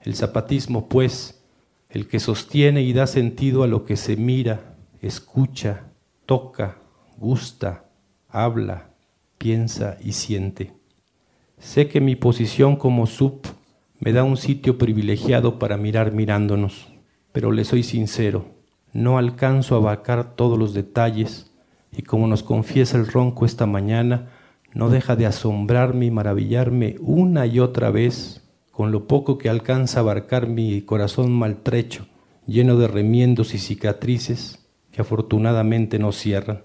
[0.01, 1.43] El zapatismo, pues,
[1.89, 5.86] el que sostiene y da sentido a lo que se mira, escucha,
[6.27, 6.75] toca,
[7.17, 7.85] gusta,
[8.27, 8.89] habla,
[9.37, 10.73] piensa y siente.
[11.57, 13.47] Sé que mi posición como sub
[14.01, 16.89] me da un sitio privilegiado para mirar mirándonos,
[17.31, 18.45] pero le soy sincero,
[18.91, 21.49] no alcanzo a abarcar todos los detalles
[21.93, 24.27] y como nos confiesa el ronco esta mañana,
[24.73, 29.99] no deja de asombrarme y maravillarme una y otra vez con lo poco que alcanza
[29.99, 32.05] a abarcar mi corazón maltrecho,
[32.45, 34.56] lleno de remiendos y cicatrices
[34.97, 36.63] que afortunadamente no cierran.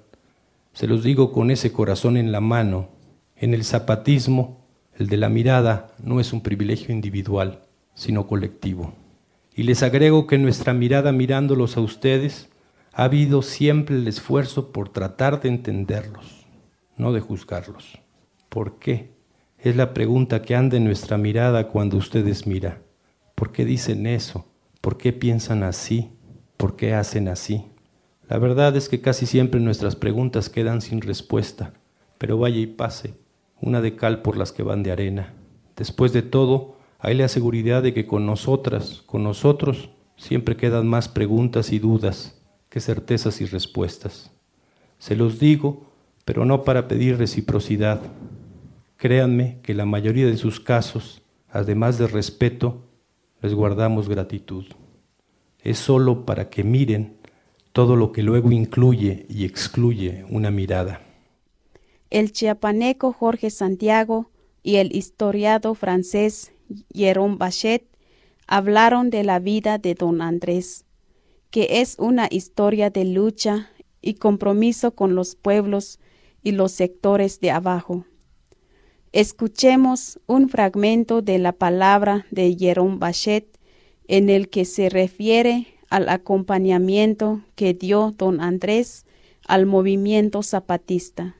[0.72, 2.88] Se los digo con ese corazón en la mano.
[3.36, 4.64] En el zapatismo,
[4.96, 7.60] el de la mirada no es un privilegio individual,
[7.92, 8.94] sino colectivo.
[9.54, 12.48] Y les agrego que nuestra mirada mirándolos a ustedes
[12.94, 16.46] ha habido siempre el esfuerzo por tratar de entenderlos,
[16.96, 17.98] no de juzgarlos.
[18.48, 19.10] ¿Por qué?
[19.58, 22.78] Es la pregunta que anda en nuestra mirada cuando ustedes miran.
[23.34, 24.46] ¿Por qué dicen eso?
[24.80, 26.12] ¿Por qué piensan así?
[26.56, 27.66] ¿Por qué hacen así?
[28.32, 31.74] La verdad es que casi siempre nuestras preguntas quedan sin respuesta,
[32.16, 33.12] pero vaya y pase,
[33.60, 35.34] una de cal por las que van de arena.
[35.76, 41.08] Después de todo, hay la seguridad de que con nosotras, con nosotros, siempre quedan más
[41.08, 42.40] preguntas y dudas
[42.70, 44.30] que certezas y respuestas.
[44.96, 45.92] Se los digo,
[46.24, 48.00] pero no para pedir reciprocidad,
[48.96, 52.88] Créanme que la mayoría de sus casos, además de respeto,
[53.42, 54.64] les guardamos gratitud.
[55.60, 57.18] Es solo para que miren
[57.72, 61.02] todo lo que luego incluye y excluye una mirada.
[62.10, 64.30] El chiapaneco Jorge Santiago
[64.62, 66.52] y el historiado francés
[66.94, 67.84] Jérôme Bachet
[68.46, 70.84] hablaron de la vida de don Andrés,
[71.50, 75.98] que es una historia de lucha y compromiso con los pueblos
[76.42, 78.04] y los sectores de abajo.
[79.12, 83.58] Escuchemos un fragmento de la palabra de Jerome Bachet
[84.08, 89.04] en el que se refiere al acompañamiento que dio don Andrés
[89.46, 91.34] al movimiento zapatista.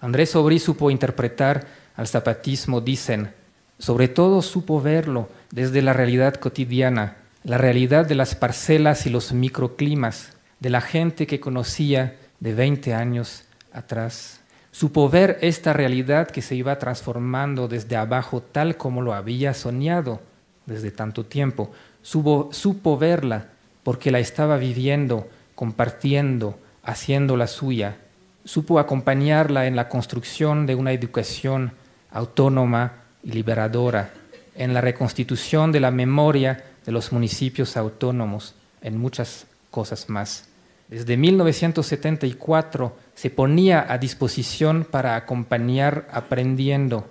[0.00, 1.64] Andrés Sobrí supo interpretar
[1.94, 3.30] al zapatismo, dicen,
[3.78, 9.32] sobre todo supo verlo desde la realidad cotidiana, la realidad de las parcelas y los
[9.32, 14.40] microclimas, de la gente que conocía de 20 años atrás.
[14.72, 20.20] Supo ver esta realidad que se iba transformando desde abajo tal como lo había soñado
[20.66, 21.70] desde tanto tiempo.
[22.02, 23.46] Supo, verla
[23.84, 27.96] porque la estaba viviendo, compartiendo, haciendo la suya.
[28.44, 31.72] Supo acompañarla en la construcción de una educación
[32.10, 34.10] autónoma y liberadora,
[34.56, 40.48] en la reconstitución de la memoria de los municipios autónomos, en muchas cosas más.
[40.88, 47.08] Desde 1974 se ponía a disposición para acompañar aprendiendo.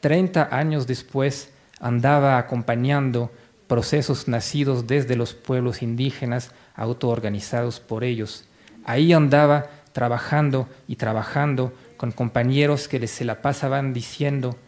[0.00, 3.30] Treinta años después andaba acompañando
[3.72, 8.44] procesos nacidos desde los pueblos indígenas autoorganizados por ellos.
[8.84, 14.58] Ahí andaba trabajando y trabajando con compañeros que se la pasaban diciendo,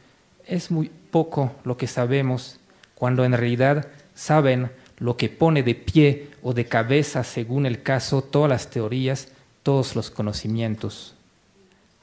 [0.46, 2.60] es muy poco lo que sabemos,
[2.94, 8.22] cuando en realidad saben lo que pone de pie o de cabeza, según el caso,
[8.22, 9.28] todas las teorías,
[9.62, 11.14] todos los conocimientos.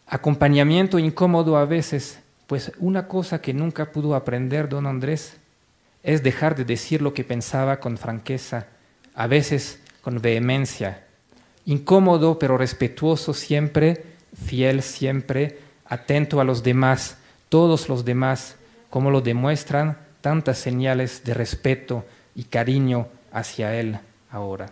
[0.06, 5.41] Acompañamiento incómodo a veces, pues una cosa que nunca pudo aprender don Andrés
[6.04, 8.68] es dejar de decir lo que pensaba con franqueza,
[9.14, 11.06] a veces con vehemencia.
[11.66, 14.06] Incómodo pero respetuoso siempre,
[14.46, 17.18] fiel siempre, atento a los demás,
[17.50, 18.56] todos los demás,
[18.90, 24.00] como lo demuestran tantas señales de respeto, y cariño hacia Él
[24.32, 24.70] ahora.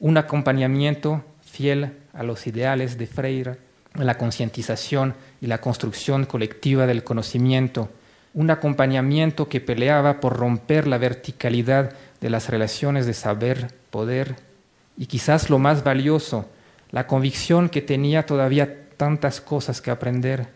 [0.00, 3.56] Un acompañamiento fiel a los ideales de Freire,
[3.94, 7.90] en la concientización y la construcción colectiva del conocimiento,
[8.34, 14.36] un acompañamiento que peleaba por romper la verticalidad de las relaciones de saber, poder,
[14.96, 16.48] y quizás lo más valioso,
[16.90, 20.48] la convicción que tenía todavía tantas cosas que aprender.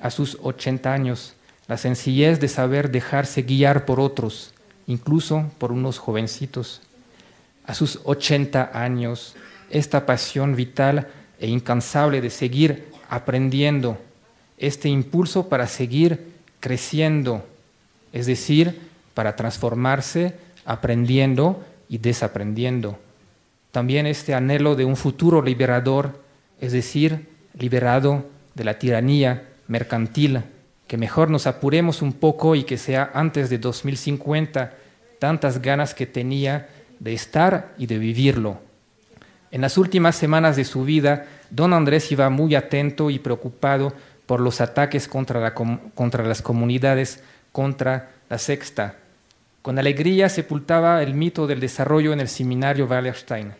[0.00, 1.34] A sus 80 años,
[1.68, 4.52] la sencillez de saber dejarse guiar por otros,
[4.86, 6.82] incluso por unos jovencitos.
[7.66, 9.34] A sus 80 años,
[9.70, 11.08] esta pasión vital
[11.40, 13.98] e incansable de seguir aprendiendo,
[14.58, 17.46] este impulso para seguir creciendo,
[18.12, 18.80] es decir,
[19.14, 20.34] para transformarse
[20.64, 22.98] aprendiendo y desaprendiendo.
[23.70, 26.22] También este anhelo de un futuro liberador,
[26.60, 27.28] es decir,
[27.58, 30.42] liberado de la tiranía mercantil,
[30.86, 34.74] que mejor nos apuremos un poco y que sea antes de 2050
[35.18, 38.58] tantas ganas que tenía de estar y de vivirlo.
[39.50, 43.92] En las últimas semanas de su vida, don Andrés iba muy atento y preocupado
[44.26, 47.22] por los ataques contra, contra las comunidades,
[47.52, 48.96] contra la sexta.
[49.62, 53.54] Con alegría sepultaba el mito del desarrollo en el seminario Wallerstein.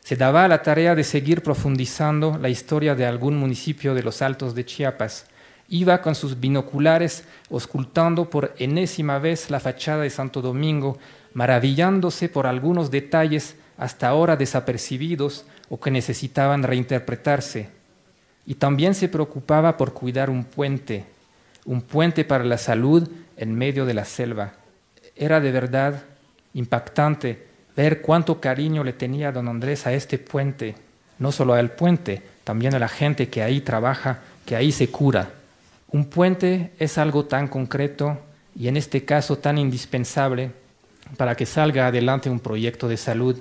[0.00, 4.54] Se daba la tarea de seguir profundizando la historia de algún municipio de los Altos
[4.54, 5.26] de Chiapas.
[5.68, 10.98] Iba con sus binoculares ocultando por enésima vez la fachada de Santo Domingo,
[11.34, 17.79] maravillándose por algunos detalles hasta ahora desapercibidos o que necesitaban reinterpretarse.
[18.50, 21.04] Y también se preocupaba por cuidar un puente,
[21.66, 24.54] un puente para la salud en medio de la selva.
[25.14, 26.02] Era de verdad
[26.54, 27.46] impactante
[27.76, 30.74] ver cuánto cariño le tenía don Andrés a este puente,
[31.20, 35.30] no solo al puente, también a la gente que ahí trabaja, que ahí se cura.
[35.92, 38.18] Un puente es algo tan concreto
[38.56, 40.50] y en este caso tan indispensable
[41.16, 43.40] para que salga adelante un proyecto de salud.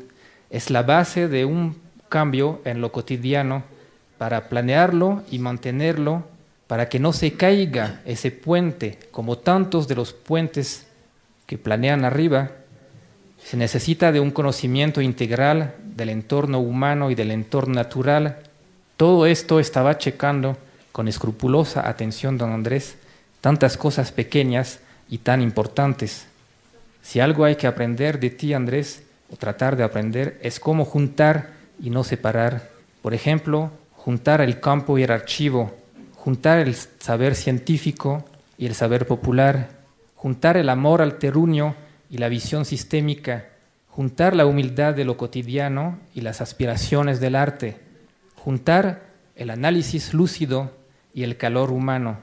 [0.52, 3.79] Es la base de un cambio en lo cotidiano
[4.20, 6.26] para planearlo y mantenerlo,
[6.68, 10.88] para que no se caiga ese puente, como tantos de los puentes
[11.48, 12.52] que planean arriba,
[13.42, 18.40] se necesita de un conocimiento integral del entorno humano y del entorno natural.
[18.98, 20.58] Todo esto estaba checando
[20.92, 22.98] con escrupulosa atención don Andrés,
[23.40, 26.28] tantas cosas pequeñas y tan importantes.
[27.02, 29.02] Si algo hay que aprender de ti, Andrés,
[29.32, 31.52] o tratar de aprender, es cómo juntar
[31.82, 32.70] y no separar.
[33.02, 33.72] Por ejemplo,
[34.10, 35.72] juntar el campo y el archivo,
[36.16, 38.26] juntar el saber científico
[38.58, 39.70] y el saber popular,
[40.16, 41.76] juntar el amor al terruño
[42.10, 43.50] y la visión sistémica,
[43.88, 47.78] juntar la humildad de lo cotidiano y las aspiraciones del arte,
[48.36, 49.04] juntar
[49.36, 50.72] el análisis lúcido
[51.14, 52.18] y el calor humano.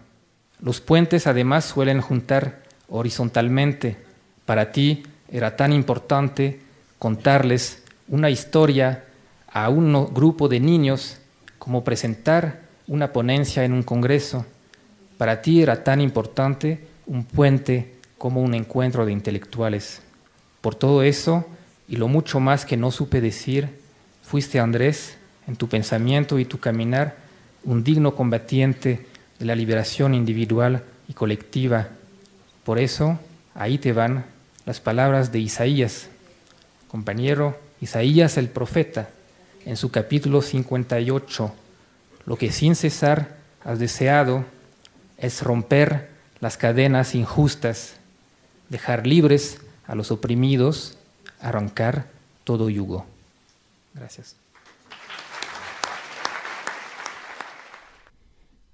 [0.58, 3.96] Los puentes además suelen juntar horizontalmente.
[4.44, 6.58] Para ti era tan importante
[6.98, 9.04] contarles una historia
[9.46, 11.20] a un grupo de niños
[11.66, 14.46] como presentar una ponencia en un congreso.
[15.18, 20.00] Para ti era tan importante un puente como un encuentro de intelectuales.
[20.60, 21.44] Por todo eso
[21.88, 23.68] y lo mucho más que no supe decir,
[24.22, 25.16] fuiste Andrés,
[25.48, 27.16] en tu pensamiento y tu caminar,
[27.64, 29.04] un digno combatiente
[29.40, 31.88] de la liberación individual y colectiva.
[32.62, 33.18] Por eso,
[33.56, 34.24] ahí te van
[34.66, 36.10] las palabras de Isaías,
[36.86, 39.10] compañero Isaías el profeta,
[39.66, 41.52] en su capítulo 58,
[42.24, 44.44] lo que sin cesar has deseado
[45.18, 46.08] es romper
[46.40, 47.96] las cadenas injustas
[48.68, 50.96] dejar libres a los oprimidos,
[51.40, 52.06] arrancar
[52.44, 53.04] todo yugo.
[53.92, 54.36] Gracias.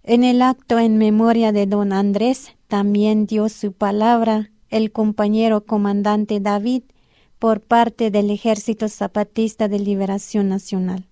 [0.05, 6.41] En el acto en memoria de don Andrés también dio su palabra el compañero comandante
[6.41, 6.83] David
[7.43, 11.09] por parte del Ejército Zapatista de Liberación Nacional.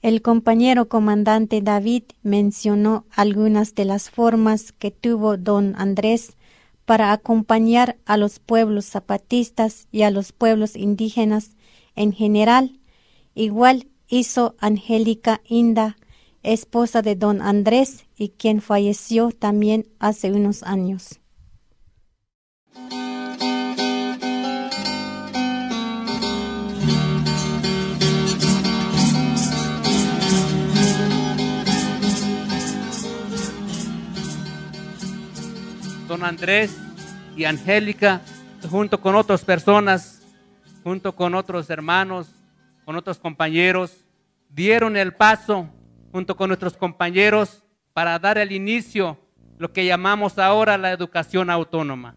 [0.00, 6.38] El compañero comandante David mencionó algunas de las formas que tuvo don Andrés
[6.86, 11.50] para acompañar a los pueblos zapatistas y a los pueblos indígenas
[11.94, 12.80] en general.
[13.34, 15.98] Igual hizo Angélica Inda,
[16.42, 21.20] esposa de don Andrés y quien falleció también hace unos años.
[36.08, 36.74] Don Andrés
[37.36, 38.22] y Angélica,
[38.70, 40.22] junto con otras personas,
[40.82, 42.34] junto con otros hermanos,
[42.86, 44.06] con otros compañeros,
[44.48, 45.68] dieron el paso
[46.10, 49.18] junto con nuestros compañeros para dar el inicio,
[49.58, 52.16] lo que llamamos ahora la educación autónoma.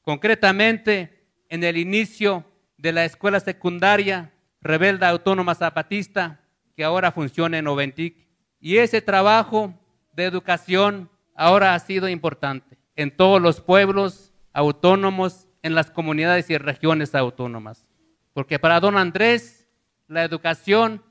[0.00, 2.46] Concretamente, en el inicio
[2.78, 4.32] de la escuela secundaria
[4.62, 6.40] Rebelda Autónoma Zapatista,
[6.74, 8.26] que ahora funciona en Oventic.
[8.58, 9.74] Y ese trabajo
[10.14, 16.58] de educación ahora ha sido importante en todos los pueblos autónomos, en las comunidades y
[16.58, 17.88] regiones autónomas.
[18.32, 19.68] Porque para don Andrés,
[20.08, 21.02] la educación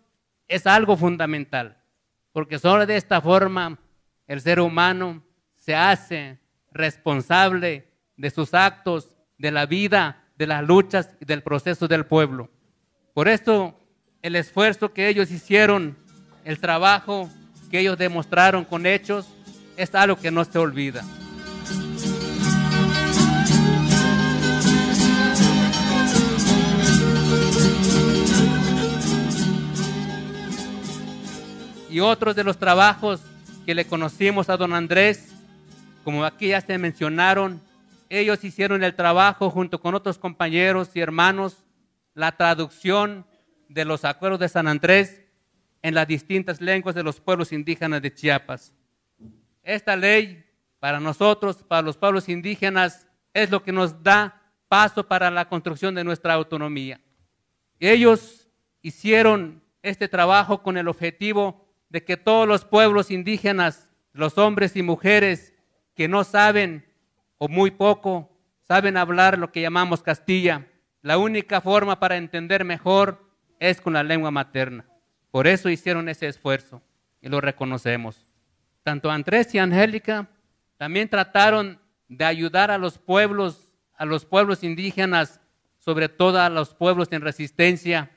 [0.48, 1.78] es algo fundamental,
[2.34, 3.80] porque solo de esta forma
[4.28, 5.24] el ser humano
[5.56, 6.40] se hace
[6.72, 12.50] responsable de sus actos, de la vida, de las luchas y del proceso del pueblo.
[13.14, 13.78] Por esto,
[14.22, 15.98] el esfuerzo que ellos hicieron,
[16.46, 17.30] el trabajo
[17.70, 19.28] que ellos demostraron con hechos,
[19.78, 21.04] es algo que no se olvida.
[32.02, 33.22] Otros de los trabajos
[33.66, 35.34] que le conocimos a don Andrés,
[36.04, 37.62] como aquí ya se mencionaron,
[38.10, 41.64] ellos hicieron el trabajo junto con otros compañeros y hermanos,
[42.14, 43.26] la traducción
[43.70, 45.22] de los acuerdos de San Andrés
[45.82, 48.74] en las distintas lenguas de los pueblos indígenas de Chiapas.
[49.64, 50.44] Esta ley
[50.80, 55.96] para nosotros, para los pueblos indígenas, es lo que nos da paso para la construcción
[55.96, 57.00] de nuestra autonomía.
[57.80, 58.50] Ellos
[58.82, 64.82] hicieron este trabajo con el objetivo de que todos los pueblos indígenas, los hombres y
[64.82, 65.54] mujeres
[65.94, 66.86] que no saben
[67.38, 68.32] o muy poco
[68.62, 70.68] saben hablar lo que llamamos Castilla,
[71.02, 73.30] la única forma para entender mejor
[73.60, 74.86] es con la lengua materna.
[75.32, 76.82] Por eso hicieron ese esfuerzo
[77.22, 78.26] y lo reconocemos.
[78.84, 80.30] Tanto Andrés y Angélica
[80.78, 81.78] también trataron
[82.08, 85.42] de ayudar a los pueblos, a los pueblos indígenas,
[85.78, 88.12] sobre todo a los pueblos en resistencia,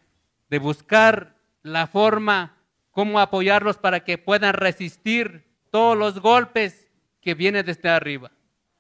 [0.48, 2.53] de buscar la forma
[2.94, 6.88] cómo apoyarlos para que puedan resistir todos los golpes
[7.20, 8.30] que vienen desde arriba.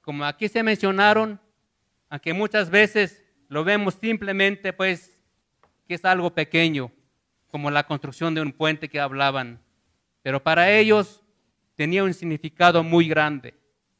[0.00, 1.40] Como aquí se mencionaron,
[2.08, 5.20] aunque muchas veces lo vemos simplemente pues
[5.88, 6.92] que es algo pequeño,
[7.48, 9.60] como la construcción de un puente que hablaban,
[10.22, 11.20] pero para ellos
[11.74, 13.54] tenía un significado muy grande,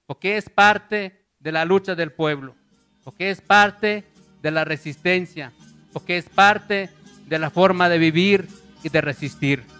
[0.06, 2.54] porque es parte de la lucha del pueblo,
[3.02, 4.04] porque es parte
[4.40, 5.52] de la resistencia,
[5.92, 6.88] porque es parte
[7.26, 8.46] de la forma de vivir
[8.84, 9.73] y de resistir.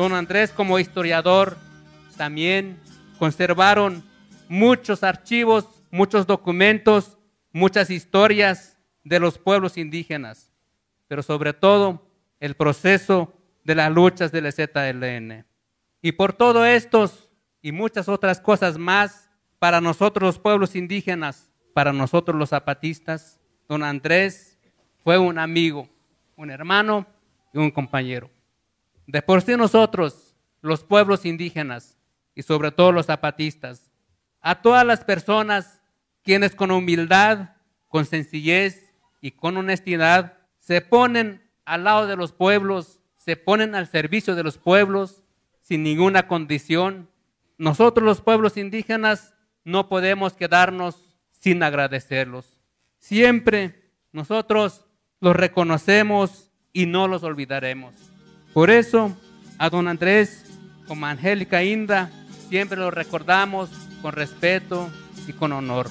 [0.00, 1.58] Don Andrés como historiador
[2.16, 2.80] también
[3.18, 4.02] conservaron
[4.48, 7.18] muchos archivos, muchos documentos,
[7.52, 10.54] muchas historias de los pueblos indígenas,
[11.06, 15.44] pero sobre todo el proceso de las luchas del ZLN.
[16.00, 17.28] Y por todo estos
[17.60, 19.28] y muchas otras cosas más,
[19.58, 23.38] para nosotros los pueblos indígenas, para nosotros los zapatistas,
[23.68, 24.58] don Andrés
[25.04, 25.90] fue un amigo,
[26.38, 27.06] un hermano
[27.52, 28.30] y un compañero.
[29.10, 31.98] De por sí nosotros, los pueblos indígenas
[32.36, 33.90] y sobre todo los zapatistas,
[34.40, 35.82] a todas las personas
[36.22, 37.56] quienes con humildad,
[37.88, 43.88] con sencillez y con honestidad se ponen al lado de los pueblos, se ponen al
[43.88, 45.24] servicio de los pueblos
[45.60, 47.10] sin ninguna condición.
[47.58, 49.34] Nosotros los pueblos indígenas
[49.64, 52.60] no podemos quedarnos sin agradecerlos.
[53.00, 54.84] Siempre nosotros
[55.18, 58.09] los reconocemos y no los olvidaremos.
[58.52, 59.12] Por eso,
[59.58, 60.44] a don Andrés,
[60.88, 62.10] como Angélica Inda,
[62.48, 63.70] siempre lo recordamos
[64.02, 64.90] con respeto
[65.28, 65.88] y con honor.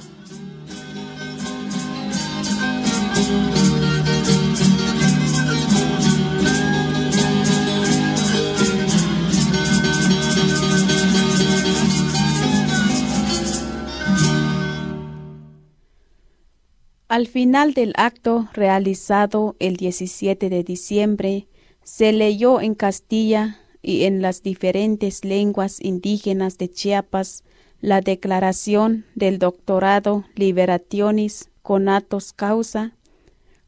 [17.08, 21.48] Al final del acto realizado el 17 de diciembre,
[21.90, 27.44] se leyó en Castilla y en las diferentes lenguas indígenas de Chiapas
[27.82, 32.94] la declaración del doctorado Liberationis Conatos Causa,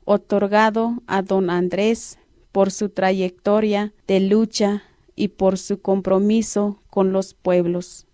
[0.06, 2.20] otorgado a don Andrés
[2.52, 4.84] por su trayectoria de lucha
[5.16, 8.06] y por su compromiso con los pueblos.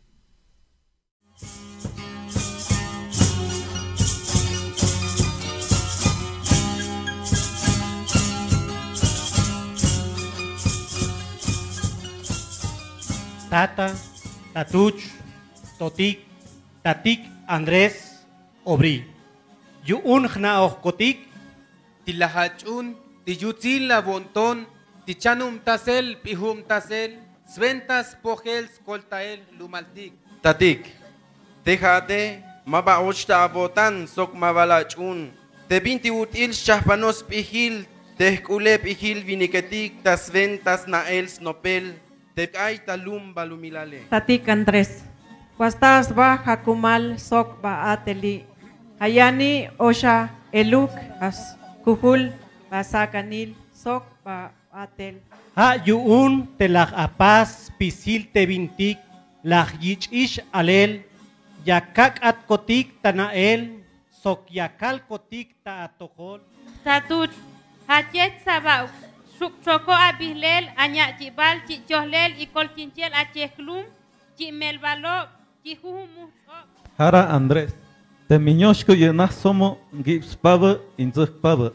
[13.49, 13.95] Tata,
[14.53, 14.99] Tatuch,
[15.79, 16.19] Totik,
[16.83, 18.25] Tatik Andrés,
[18.65, 19.05] Obri.
[19.87, 21.19] Yu'un jna ojkotik,
[22.03, 22.91] tilahachun,
[23.23, 24.65] tiyutzil la bonton,
[25.05, 27.15] tichanum tasel, pihum tasel,
[27.47, 30.11] sventas pogel skoltael lumaltik.
[30.43, 30.91] Tatik,
[31.63, 35.31] tejate, mabaochta abotan sok mabalachun,
[35.69, 37.85] te binti util shahpanos pihil,
[38.19, 41.95] tehkule pihil viniketik, tas ventas nael snopel,
[42.37, 44.05] Tekay talum balumilale.
[44.13, 45.01] Tatik Andrés.
[45.57, 48.45] Huastas ba hakumal sok ba ateli.
[49.01, 52.29] Hayani osha eluk as kuhul
[52.69, 55.17] basakanil sok ba atel.
[55.57, 59.01] Ha yuun telak apas pisil te bintik
[59.41, 61.01] laj yich ish alel,
[61.65, 63.81] yakak at kotik tanael,
[64.13, 66.37] sok yakal kotik ta atokol.
[66.85, 67.33] Tatuch,
[67.89, 68.85] hachet sabau,
[69.39, 73.85] choko abihlel, anya jibal, chichohlel, y colchinchel achechlum,
[74.37, 75.27] chimelbalo,
[75.63, 76.29] chihuhumu.
[76.97, 77.75] Hara Andrés,
[78.27, 81.71] te miñoshko yenah somo gips pava inzuk pava.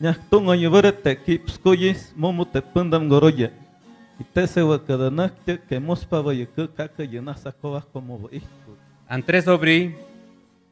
[0.00, 3.50] Nyak tungo yubere te kips kuyis momu te pundam goroye.
[4.20, 8.30] Y te se wakadanak te que mos pava yeku kaka yenah sakoa como bo
[9.08, 9.96] Andrés Obrí,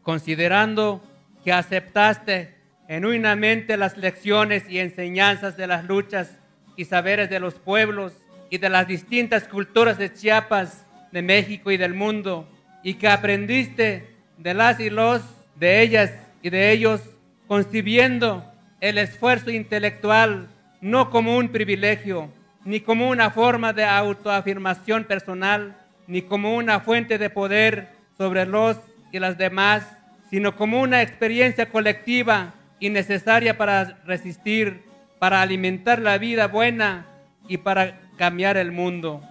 [0.02, 1.00] considerando
[1.42, 2.55] que aceptaste
[2.88, 6.38] genuinamente las lecciones y enseñanzas de las luchas
[6.76, 8.12] y saberes de los pueblos
[8.50, 12.48] y de las distintas culturas de Chiapas, de México y del mundo,
[12.82, 15.22] y que aprendiste de las y los,
[15.56, 16.12] de ellas
[16.42, 17.00] y de ellos,
[17.48, 18.44] concibiendo
[18.80, 20.48] el esfuerzo intelectual
[20.80, 22.30] no como un privilegio,
[22.64, 25.76] ni como una forma de autoafirmación personal,
[26.06, 28.76] ni como una fuente de poder sobre los
[29.12, 29.84] y las demás,
[30.30, 34.82] sino como una experiencia colectiva y necesaria para resistir,
[35.18, 37.06] para alimentar la vida buena
[37.48, 39.22] y para cambiar el mundo.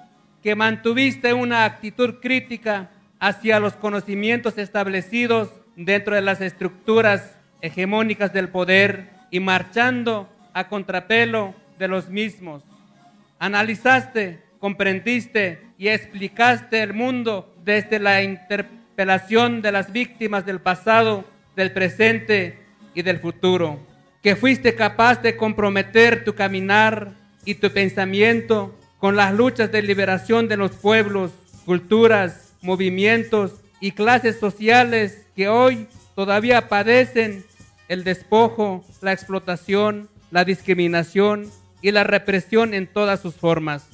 [0.41, 2.89] Que mantuviste una actitud crítica
[3.19, 11.55] hacia los conocimientos establecidos dentro de las estructuras hegemónicas del poder y marchando a contrapelo
[11.77, 12.63] de los mismos.
[13.39, 21.25] Analizaste, comprendiste y explicaste el mundo desde la interpelación de las víctimas del pasado,
[21.55, 22.64] del presente
[22.95, 23.79] y del futuro.
[24.23, 27.11] Que fuiste capaz de comprometer tu caminar
[27.43, 31.31] y tu pensamiento con las luchas de liberación de los pueblos,
[31.65, 37.45] culturas, movimientos y clases sociales que hoy todavía padecen
[37.87, 43.87] el despojo, la explotación, la discriminación y la represión en todas sus formas.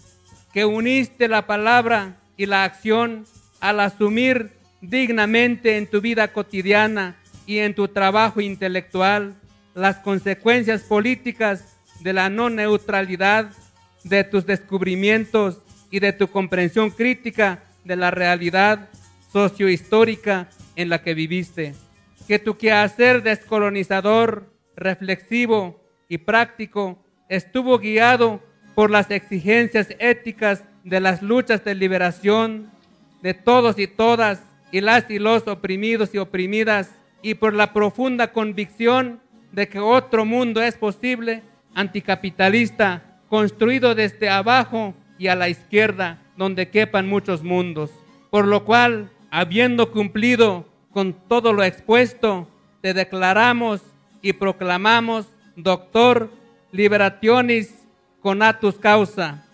[0.54, 3.26] Que uniste la palabra y la acción
[3.60, 9.36] al asumir dignamente en tu vida cotidiana y en tu trabajo intelectual
[9.74, 13.52] las consecuencias políticas de la no neutralidad
[14.04, 18.90] de tus descubrimientos y de tu comprensión crítica de la realidad
[19.32, 21.74] sociohistórica en la que viviste.
[22.28, 28.42] Que tu quehacer descolonizador, reflexivo y práctico estuvo guiado
[28.76, 32.72] por las exigencias éticas de las luchas de liberación
[33.22, 36.90] de todos y todas y las y los oprimidos y oprimidas
[37.22, 39.20] y por la profunda convicción
[39.52, 41.44] de que otro mundo es posible,
[41.76, 47.92] anticapitalista, construido desde abajo y a la izquierda, donde quepan muchos mundos.
[48.30, 52.48] Por lo cual, habiendo cumplido con todo lo expuesto,
[52.82, 53.82] te declaramos
[54.22, 56.32] y proclamamos doctor
[56.72, 57.86] liberationis
[58.22, 59.46] conatus causa.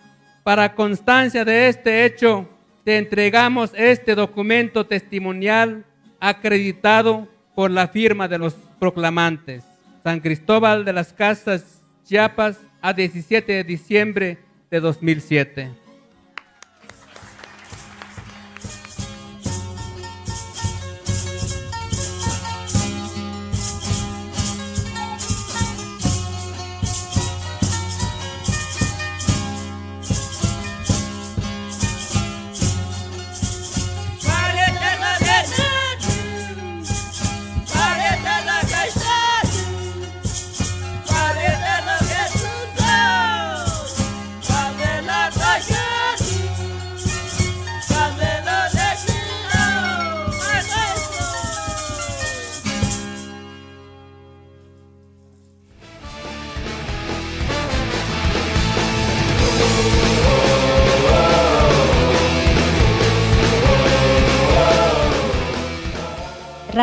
[0.42, 2.48] Para constancia de este hecho,
[2.84, 5.84] te entregamos este documento testimonial
[6.20, 9.64] acreditado por la firma de los proclamantes.
[10.04, 14.38] San Cristóbal de las Casas, Chiapas, a 17 de diciembre
[14.70, 15.68] de 2007.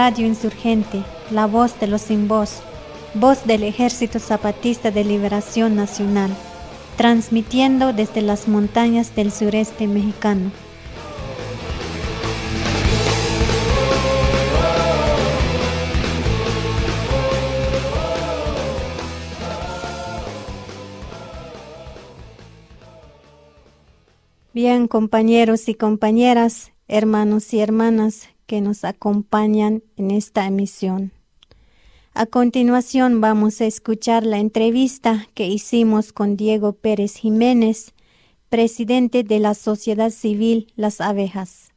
[0.05, 1.01] Radio Insurgente,
[1.31, 2.61] la voz de los sin voz,
[3.15, 6.29] voz del Ejército Zapatista de Liberación Nacional,
[6.95, 10.51] transmitiendo desde las montañas del sureste mexicano.
[24.53, 31.11] Bien, compañeros y compañeras, hermanos y hermanas que nos acompañan en esta emisión.
[32.13, 37.93] A continuación vamos a escuchar la entrevista que hicimos con Diego Pérez Jiménez,
[38.49, 41.73] presidente de la Sociedad Civil Las Abejas.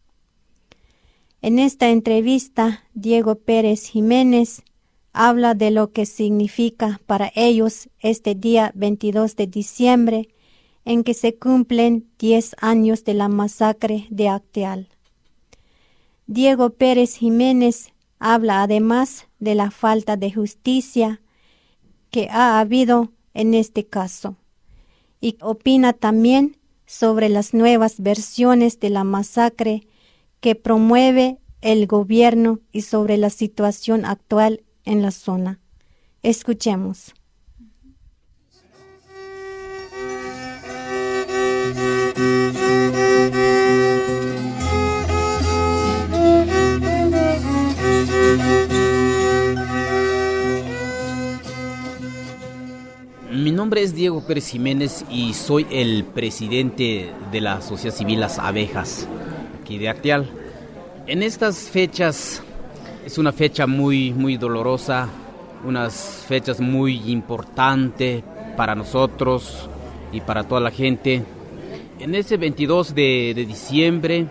[1.42, 4.62] En esta entrevista, Diego Pérez Jiménez
[5.12, 10.28] habla de lo que significa para ellos este día 22 de diciembre
[10.84, 14.88] en que se cumplen 10 años de la masacre de Acteal.
[16.28, 21.22] Diego Pérez Jiménez habla además de la falta de justicia
[22.10, 24.36] que ha habido en este caso
[25.22, 29.86] y opina también sobre las nuevas versiones de la masacre
[30.40, 35.60] que promueve el gobierno y sobre la situación actual en la zona.
[36.22, 37.14] Escuchemos.
[53.30, 58.38] Mi nombre es Diego Pérez Jiménez y soy el presidente de la Sociedad Civil Las
[58.38, 59.06] Abejas,
[59.60, 60.28] aquí de Acteal.
[61.06, 62.42] En estas fechas
[63.06, 65.08] es una fecha muy, muy dolorosa,
[65.64, 68.24] unas fechas muy importantes
[68.56, 69.68] para nosotros
[70.12, 71.22] y para toda la gente.
[72.00, 74.26] En ese 22 de, diciembre,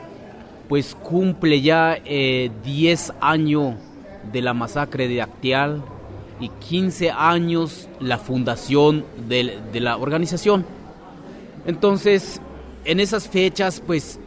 [0.67, 3.75] pues cumple ya 10 eh, años
[4.31, 5.83] de la masacre de Acteal
[6.39, 10.65] y 15 años la fundación de, de la organización.
[11.65, 12.41] Entonces,
[12.85, 14.19] en esas fechas, pues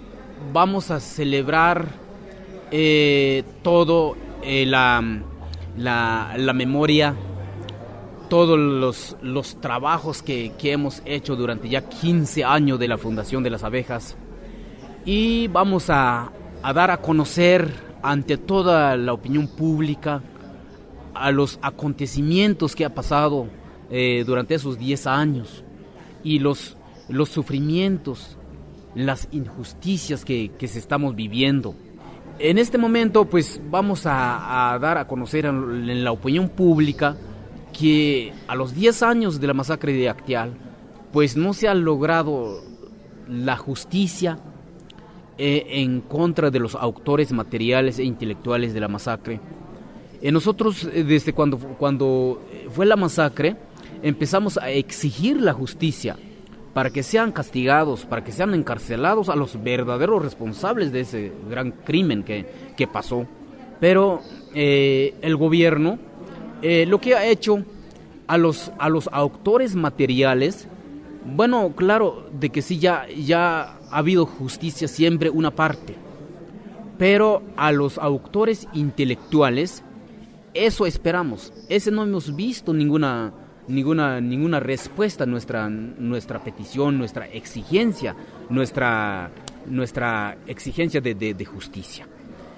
[0.52, 1.88] vamos a celebrar
[2.70, 5.02] eh, todo eh, la,
[5.76, 7.14] la, la, memoria,
[8.28, 13.42] todos los, los trabajos que, que, hemos hecho durante ya 15 años de la Fundación
[13.42, 14.16] de las Abejas
[15.04, 16.30] y vamos a,
[16.62, 20.22] a dar a conocer ante toda la opinión pública
[21.14, 23.46] a los acontecimientos que ha pasado
[23.90, 25.64] eh, durante esos 10 años
[26.22, 26.76] y los,
[27.08, 28.36] los sufrimientos,
[28.94, 31.74] las injusticias que, que se estamos viviendo.
[32.38, 37.16] En este momento, pues vamos a, dar a conocer en la opinión pública
[37.78, 40.54] que a los 10 años de la masacre de Acteal,
[41.12, 42.62] pues no se ha logrado
[43.28, 44.38] la justicia
[45.40, 49.40] eh, en contra de los autores materiales e intelectuales de la masacre.
[50.20, 53.56] Eh, nosotros, eh, desde cuando, cuando fue la masacre,
[54.02, 56.16] empezamos a exigir la justicia
[56.74, 61.72] para que sean castigados, para que sean encarcelados a los verdaderos responsables de ese gran
[61.72, 63.26] crimen que, que pasó.
[63.80, 64.20] Pero
[64.54, 65.98] eh, el gobierno
[66.62, 67.64] eh, lo que ha hecho
[68.26, 70.68] a los, a los autores materiales,
[71.24, 75.94] bueno, claro, de que sí ya, ya ha habido justicia siempre una parte,
[76.98, 79.82] pero a los autores intelectuales,
[80.54, 83.32] eso esperamos, ese no hemos visto ninguna
[83.70, 88.14] ninguna, ninguna respuesta a nuestra, nuestra petición, nuestra exigencia,
[88.48, 89.30] nuestra,
[89.66, 92.06] nuestra exigencia de, de, justicia.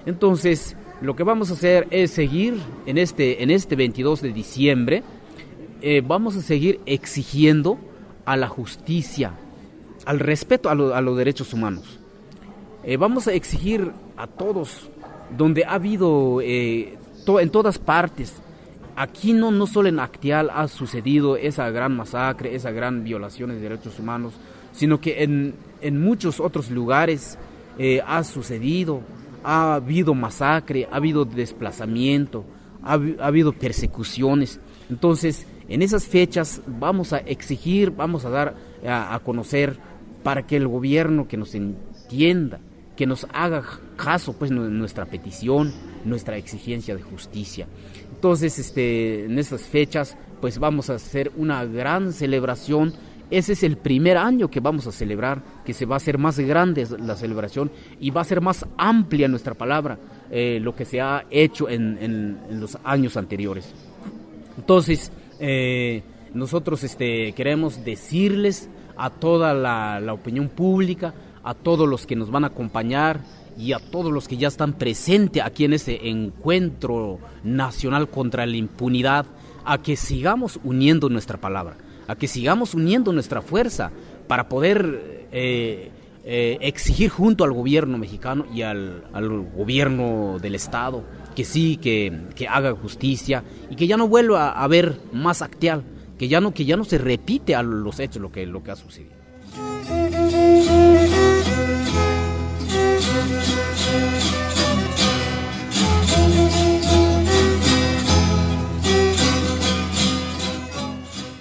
[0.07, 2.55] Entonces, lo que vamos a hacer es seguir
[2.87, 5.03] en este, en este 22 de diciembre,
[5.81, 7.79] eh, vamos a seguir exigiendo
[8.25, 9.33] a la justicia,
[10.05, 11.99] al respeto a, lo, los derechos humanos.
[12.85, 14.91] Eh, vamos a exigir a todos,
[15.37, 18.43] donde ha habido eh, en todas partes
[18.97, 23.69] aquí no, no solo en Actial ha sucedido esa gran masacre, esa gran violaciones de
[23.69, 24.35] derechos humanos,
[24.73, 25.55] sino que en,
[26.01, 27.39] muchos otros lugares
[27.79, 29.03] eh, ha sucedido,
[29.45, 32.45] ha habido masacre, ha habido desplazamiento,
[32.83, 34.61] ha, ha habido persecuciones.
[34.91, 38.55] Entonces, en esas fechas vamos a exigir, vamos a dar
[38.87, 39.77] a, a conocer
[40.23, 42.61] para que el gobierno que nos entienda,
[42.97, 43.63] que nos haga
[43.97, 45.73] caso pues nuestra petición,
[46.05, 47.67] nuestra exigencia de justicia.
[48.15, 52.93] Entonces, este, en estas fechas, pues vamos a hacer una gran celebración.
[53.31, 56.39] Ese es el primer año que vamos a celebrar, que se va a hacer más
[56.39, 59.99] grande la celebración y va a ser más amplia nuestra palabra,
[60.31, 63.73] eh, lo que se ha hecho en, en, los años anteriores.
[64.59, 65.11] Entonces,
[65.41, 66.03] eh,
[66.35, 72.45] nosotros este, queremos decirles a toda la, opinión pública, a todos los que nos van
[72.45, 73.21] a acompañar,
[73.59, 78.57] y a todos los que ya están presentes aquí en este encuentro nacional contra la
[78.57, 79.27] impunidad,
[79.65, 81.77] a que sigamos uniendo nuestra palabra,
[82.09, 83.91] a que sigamos uniendo nuestra fuerza
[84.27, 85.91] para poder eh,
[86.25, 89.03] eh, exigir junto al gobierno mexicano y al,
[89.57, 91.03] gobierno del Estado
[91.35, 95.83] que sí, que, que, haga justicia y que ya no vuelva a haber más acteal,
[96.23, 98.71] que ya no, que ya no se repite a los hechos lo que, lo que
[98.71, 99.11] ha sucedido.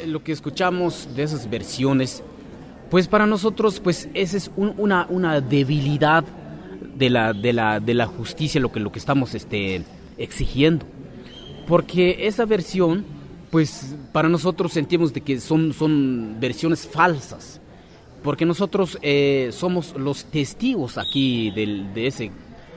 [0.08, 2.24] Lo que escuchamos de esas versiones,
[2.90, 6.24] pues para nosotros, pues esa es un, una, una debilidad
[6.96, 9.84] de la, de la, de la justicia, lo que, lo que estamos este,
[10.18, 10.88] exigiendo.
[11.68, 13.06] Porque esa versión,
[13.52, 17.60] pues para nosotros sentimos de que son, son versiones falsas
[18.24, 22.32] porque nosotros eh, somos los testigos aquí del, de ese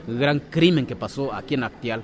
[0.07, 2.01] gran crimen que pasó aquí en Actial.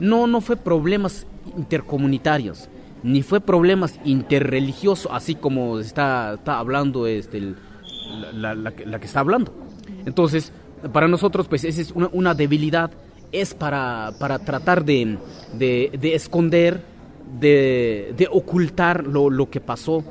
[0.00, 1.24] No, no fue problemas
[1.56, 2.68] intercomunitarios,
[3.04, 7.54] ni fue problemas interreligiosos, así como está, está hablando este,
[8.34, 9.54] la, la que está hablando.
[10.04, 10.52] Entonces,
[10.92, 12.90] para nosotros, pues esa es una, una debilidad,
[13.30, 15.16] es para, para tratar de,
[15.56, 16.82] de- de esconder,
[17.38, 20.02] de, de ocultar lo, lo que pasó.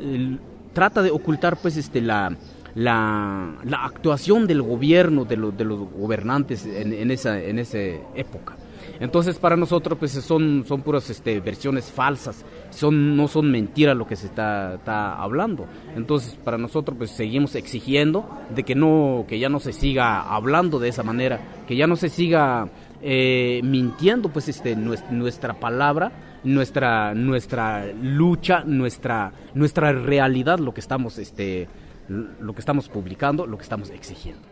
[0.00, 0.38] El-
[0.72, 2.36] trata de ocultar, pues, este, la,
[2.74, 7.78] la, la actuación del gobierno, de, lo- de los gobernantes en, en esa, en esa
[8.14, 8.56] época.
[9.00, 14.06] Entonces para nosotros pues son, son puras este, versiones falsas, son, no son mentiras lo
[14.06, 15.66] que se está, está hablando.
[15.96, 20.78] Entonces para nosotros pues seguimos exigiendo de que, no, que ya no se siga hablando
[20.78, 22.68] de esa manera, que ya no se siga
[23.02, 26.12] eh, mintiendo pues este, nues- nuestra palabra,
[26.44, 31.68] nuestra, nuestra lucha, nuestra, nuestra realidad, lo que estamos, este,
[32.08, 34.46] lo que estamos publicando, lo que estamos exigiendo.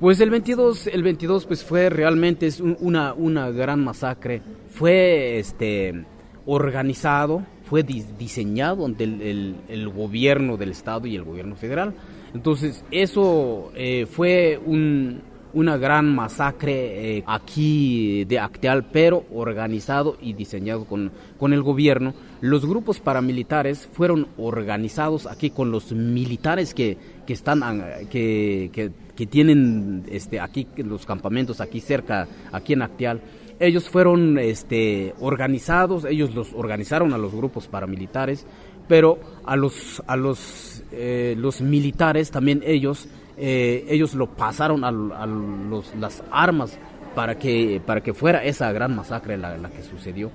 [0.00, 4.42] Pues el 22, el 22 pues fue realmente es un- una, una gran masacre.
[4.70, 6.04] Fue este
[6.44, 11.94] organizado, fue di- diseñado ante el, el- el gobierno del estado y el gobierno federal.
[12.34, 15.22] Entonces eso eh, fue un-
[15.54, 22.12] una gran masacre eh, aquí de Acteal, pero organizado y diseñado con, con el gobierno.
[22.42, 27.74] Los grupos paramilitares fueron organizados aquí con los militares que, que están ah,
[28.10, 33.20] que, que, que tienen este aquí los campamentos aquí cerca aquí en Acteal
[33.62, 38.46] ellos fueron este organizados ellos los organizaron a los grupos paramilitares
[38.88, 43.08] pero a los a los eh, los militares también ellos
[43.38, 46.78] eh, ellos lo pasaron a, las armas
[47.14, 50.30] para que para que fuera esa gran masacre la, que sucedió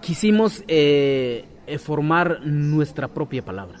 [0.00, 1.44] quisimos eh,
[1.78, 3.78] formar nuestra propia palabra.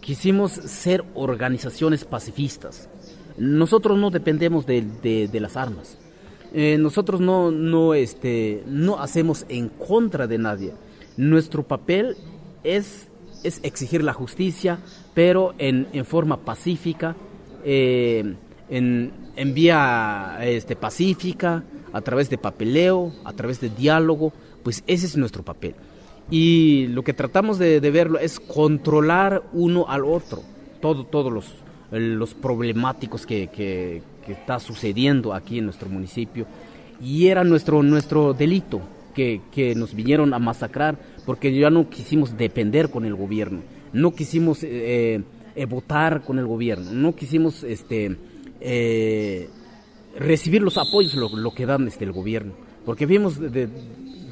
[0.00, 2.88] Quisimos ser organizaciones pacifistas.
[3.36, 5.98] Nosotros no dependemos de, de- de las armas.
[6.52, 10.72] Eh, nosotros no, no, este, no hacemos en contra de nadie.
[11.16, 12.16] Nuestro papel
[12.64, 13.08] es,
[13.44, 14.78] es exigir la justicia,
[15.14, 17.14] pero en, en forma pacífica,
[17.64, 18.34] eh,
[18.68, 24.32] en, en vía este, pacífica, a través de papeleo, a través de diálogo,
[24.62, 25.74] pues ese es nuestro papel.
[26.30, 30.42] Y lo que tratamos de, de verlo es controlar uno al otro,
[30.80, 31.54] todo, todos los,
[31.90, 36.46] los problemáticos que, que, que está sucediendo aquí en nuestro municipio.
[37.00, 38.80] Y era nuestro, nuestro delito
[39.14, 43.60] que, que nos vinieron a masacrar porque ya no quisimos depender con el gobierno,
[43.92, 45.22] no quisimos eh,
[45.54, 48.16] eh, votar con el gobierno, no quisimos este,
[48.60, 49.48] eh,
[50.18, 52.52] recibir los apoyos lo, que dan este, el gobierno,
[52.84, 53.68] porque vimos de,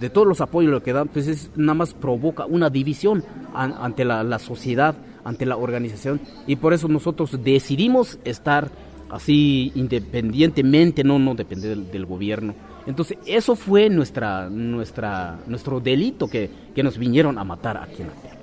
[0.01, 3.25] de- todos los apoyos lo que dan, pues es, nada más provoca una división
[3.55, 8.71] an- ante la, la sociedad, ante la organización, y por eso nosotros decidimos estar
[9.11, 12.55] así independientemente, no, no depender del, del gobierno.
[12.87, 18.09] Entonces eso fue nuestra, nuestra, nuestro delito que, que nos vinieron a matar aquí en
[18.09, 18.39] la tierra.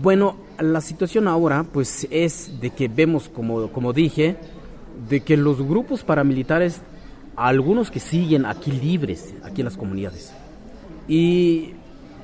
[0.00, 4.36] Bueno, la situación ahora pues es de que vemos, como, como dije,
[5.08, 6.82] de que los grupos paramilitares,
[7.38, 10.32] algunos que siguen aquí libres, aquí en las comunidades.
[11.06, 11.74] Y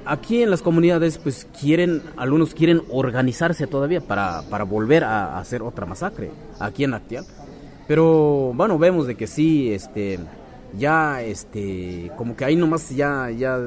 [0.04, 5.62] aquí en las comunidades pues quieren, algunos quieren organizarse todavía para, para volver a, hacer
[5.62, 7.24] otra masacre aquí en Actial.
[7.86, 10.18] Pero bueno, vemos de que sí, este,
[10.78, 13.58] ya, este, como que ahí nomás ya, ya,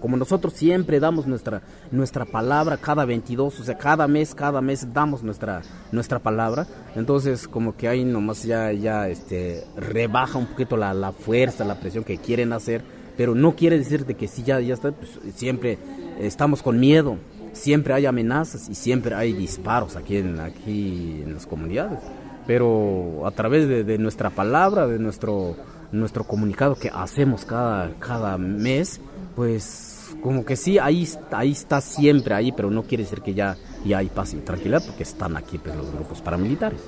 [0.00, 4.92] como, nosotros siempre damos nuestra, nuestra palabra cada 22, o sea, cada mes, cada mes
[4.92, 10.76] damos nuestra, nuestra palabra, entonces como que ahí nomás ya, ya, este, rebaja un poquito
[10.76, 12.82] la, la fuerza, la presión que quieren hacer,
[13.16, 15.78] pero no quiere decir de que sí, ya, ya está, pues, siempre
[16.18, 17.16] estamos con miedo,
[17.52, 22.00] siempre hay amenazas y siempre hay disparos aquí en, aquí en las comunidades.
[22.46, 25.54] Pero a través de nuestra palabra, de nuestro,
[25.92, 29.00] nuestro comunicado que hacemos cada, cada mes,
[29.36, 33.56] pues como que sí, ahí, ahí está siempre ahí, pero no quiere decir que ya,
[33.84, 36.80] ya hay paz y tranquilidad, porque están aquí pues, los grupos paramilitares.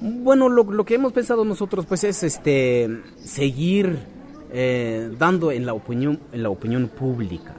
[0.00, 3.98] Bueno, lo, lo que hemos pensado nosotros pues es este, seguir
[4.52, 7.54] eh, dando en la opinión, en la opinión pública.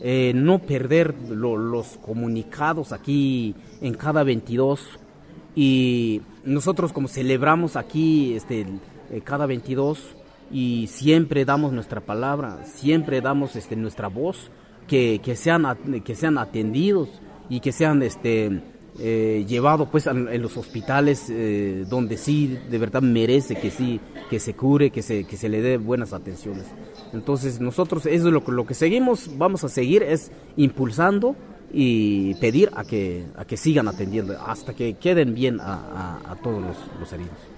[0.00, 4.80] Eh, no perder lo- los comunicados aquí en cada 22
[5.56, 8.66] y nosotros como celebramos aquí este,
[9.10, 10.16] eh, cada 22
[10.50, 14.50] y siempre damos nuestra palabra, siempre damos este, nuestra voz,
[14.86, 15.66] que, que, sean,
[16.04, 17.08] que sean atendidos
[17.50, 18.62] y que sean este,
[18.98, 24.40] eh, llevados pues, en los hospitales eh, donde sí de verdad merece que sí, que
[24.40, 26.64] se cure, que se, que se le dé buenas atenciones.
[27.12, 31.36] Entonces nosotros eso es lo, lo que seguimos, vamos a seguir es impulsando
[31.72, 36.76] y pedir a que, a que sigan atendiendo hasta que queden bien a, todos los,
[36.98, 37.57] los heridos.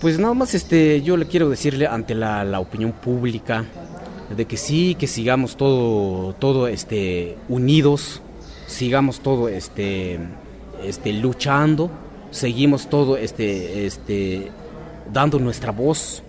[0.00, 3.66] Pues nada más este, yo le quiero decirle ante la, la, opinión pública
[4.34, 8.22] de que sí, que sigamos todo, todo este, unidos,
[8.66, 10.18] sigamos todo este,
[10.82, 11.90] este, luchando,
[12.30, 14.50] seguimos todo este, este,
[15.12, 16.22] dando nuestra voz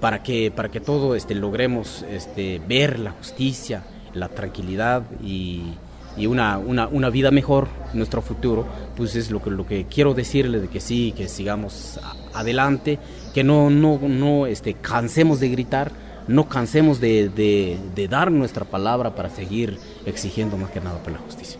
[0.00, 5.74] para que, para que todo este, logremos este, ver la justicia, la tranquilidad y,
[6.18, 8.66] y una, una, una, vida mejor, nuestro futuro,
[8.96, 12.00] pues es lo que, lo que quiero decirle de que sí, que sigamos
[12.34, 12.98] adelante,
[13.32, 15.92] que no, no, no este, cansemos de gritar,
[16.26, 21.12] no cansemos de, de, de dar nuestra palabra para seguir exigiendo más que nada por
[21.12, 21.58] la justicia.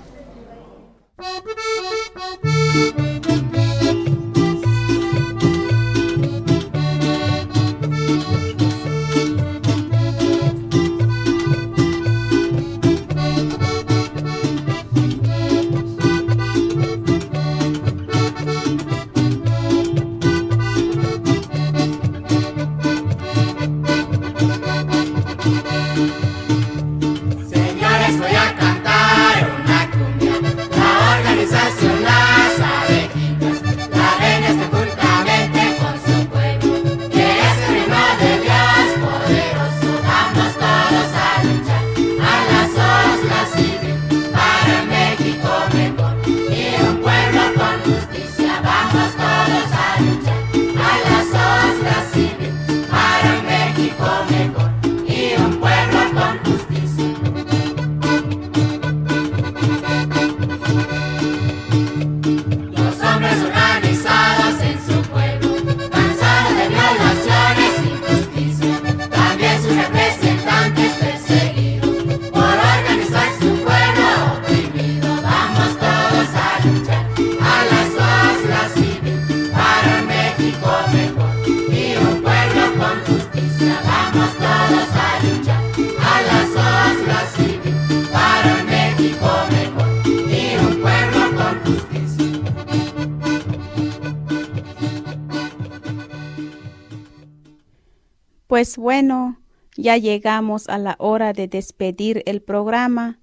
[98.59, 99.39] Pues bueno,
[99.77, 103.21] ya llegamos a la hora de despedir el programa.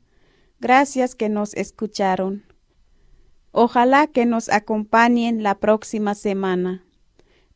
[0.62, 2.46] Gracias que nos escucharon.
[3.52, 6.86] Ojalá que nos acompañen la próxima semana.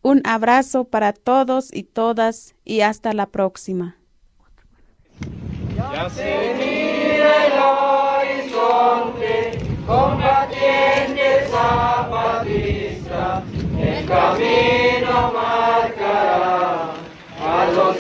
[0.02, 3.96] Un abrazo para todos y todas y hasta la próxima.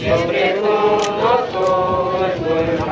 [0.00, 2.86] siempre juntos todo el pueblo.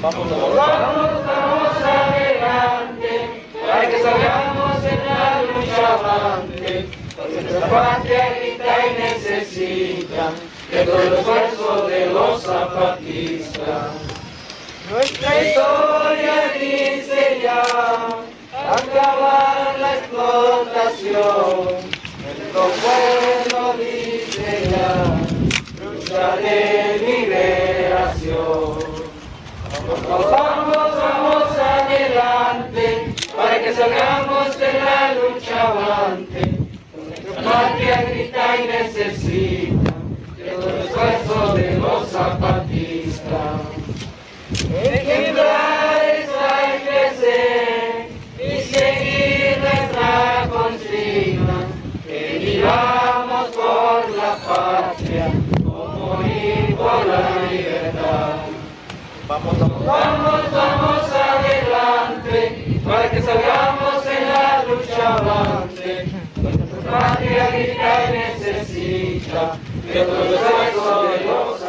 [0.00, 3.12] Vamos, vamos, vamos adelante,
[3.60, 6.88] para que salgamos en la lucha avante.
[7.18, 10.24] Nuestra patria grita y necesita
[10.70, 13.92] de todo el esfuerzo de los zapatistas.
[14.90, 17.62] Nuestra historia dice ya
[18.72, 21.18] acabar la explotación.
[22.24, 25.37] Nuestro pueblo dice ya
[26.08, 28.78] lucha de liberación.
[30.08, 36.40] Vamos, vamos, vamos adelante para que salgamos de la lucha avante.
[36.96, 39.92] Nuestra patria grita y necesita
[40.36, 43.60] de todo el esfuerzo de los zapatistas.
[44.82, 51.66] Ejemplares hay que ser y seguir nuestra consigna,
[52.06, 55.30] que vivamos por la patria,
[56.78, 58.36] por la libertad.
[59.26, 66.06] Vamos, vamos, vamos, vamos adelante, para que salgamos en la lucha avante.
[66.36, 69.56] Nuestra patria grita y necesita,
[69.92, 71.67] que todos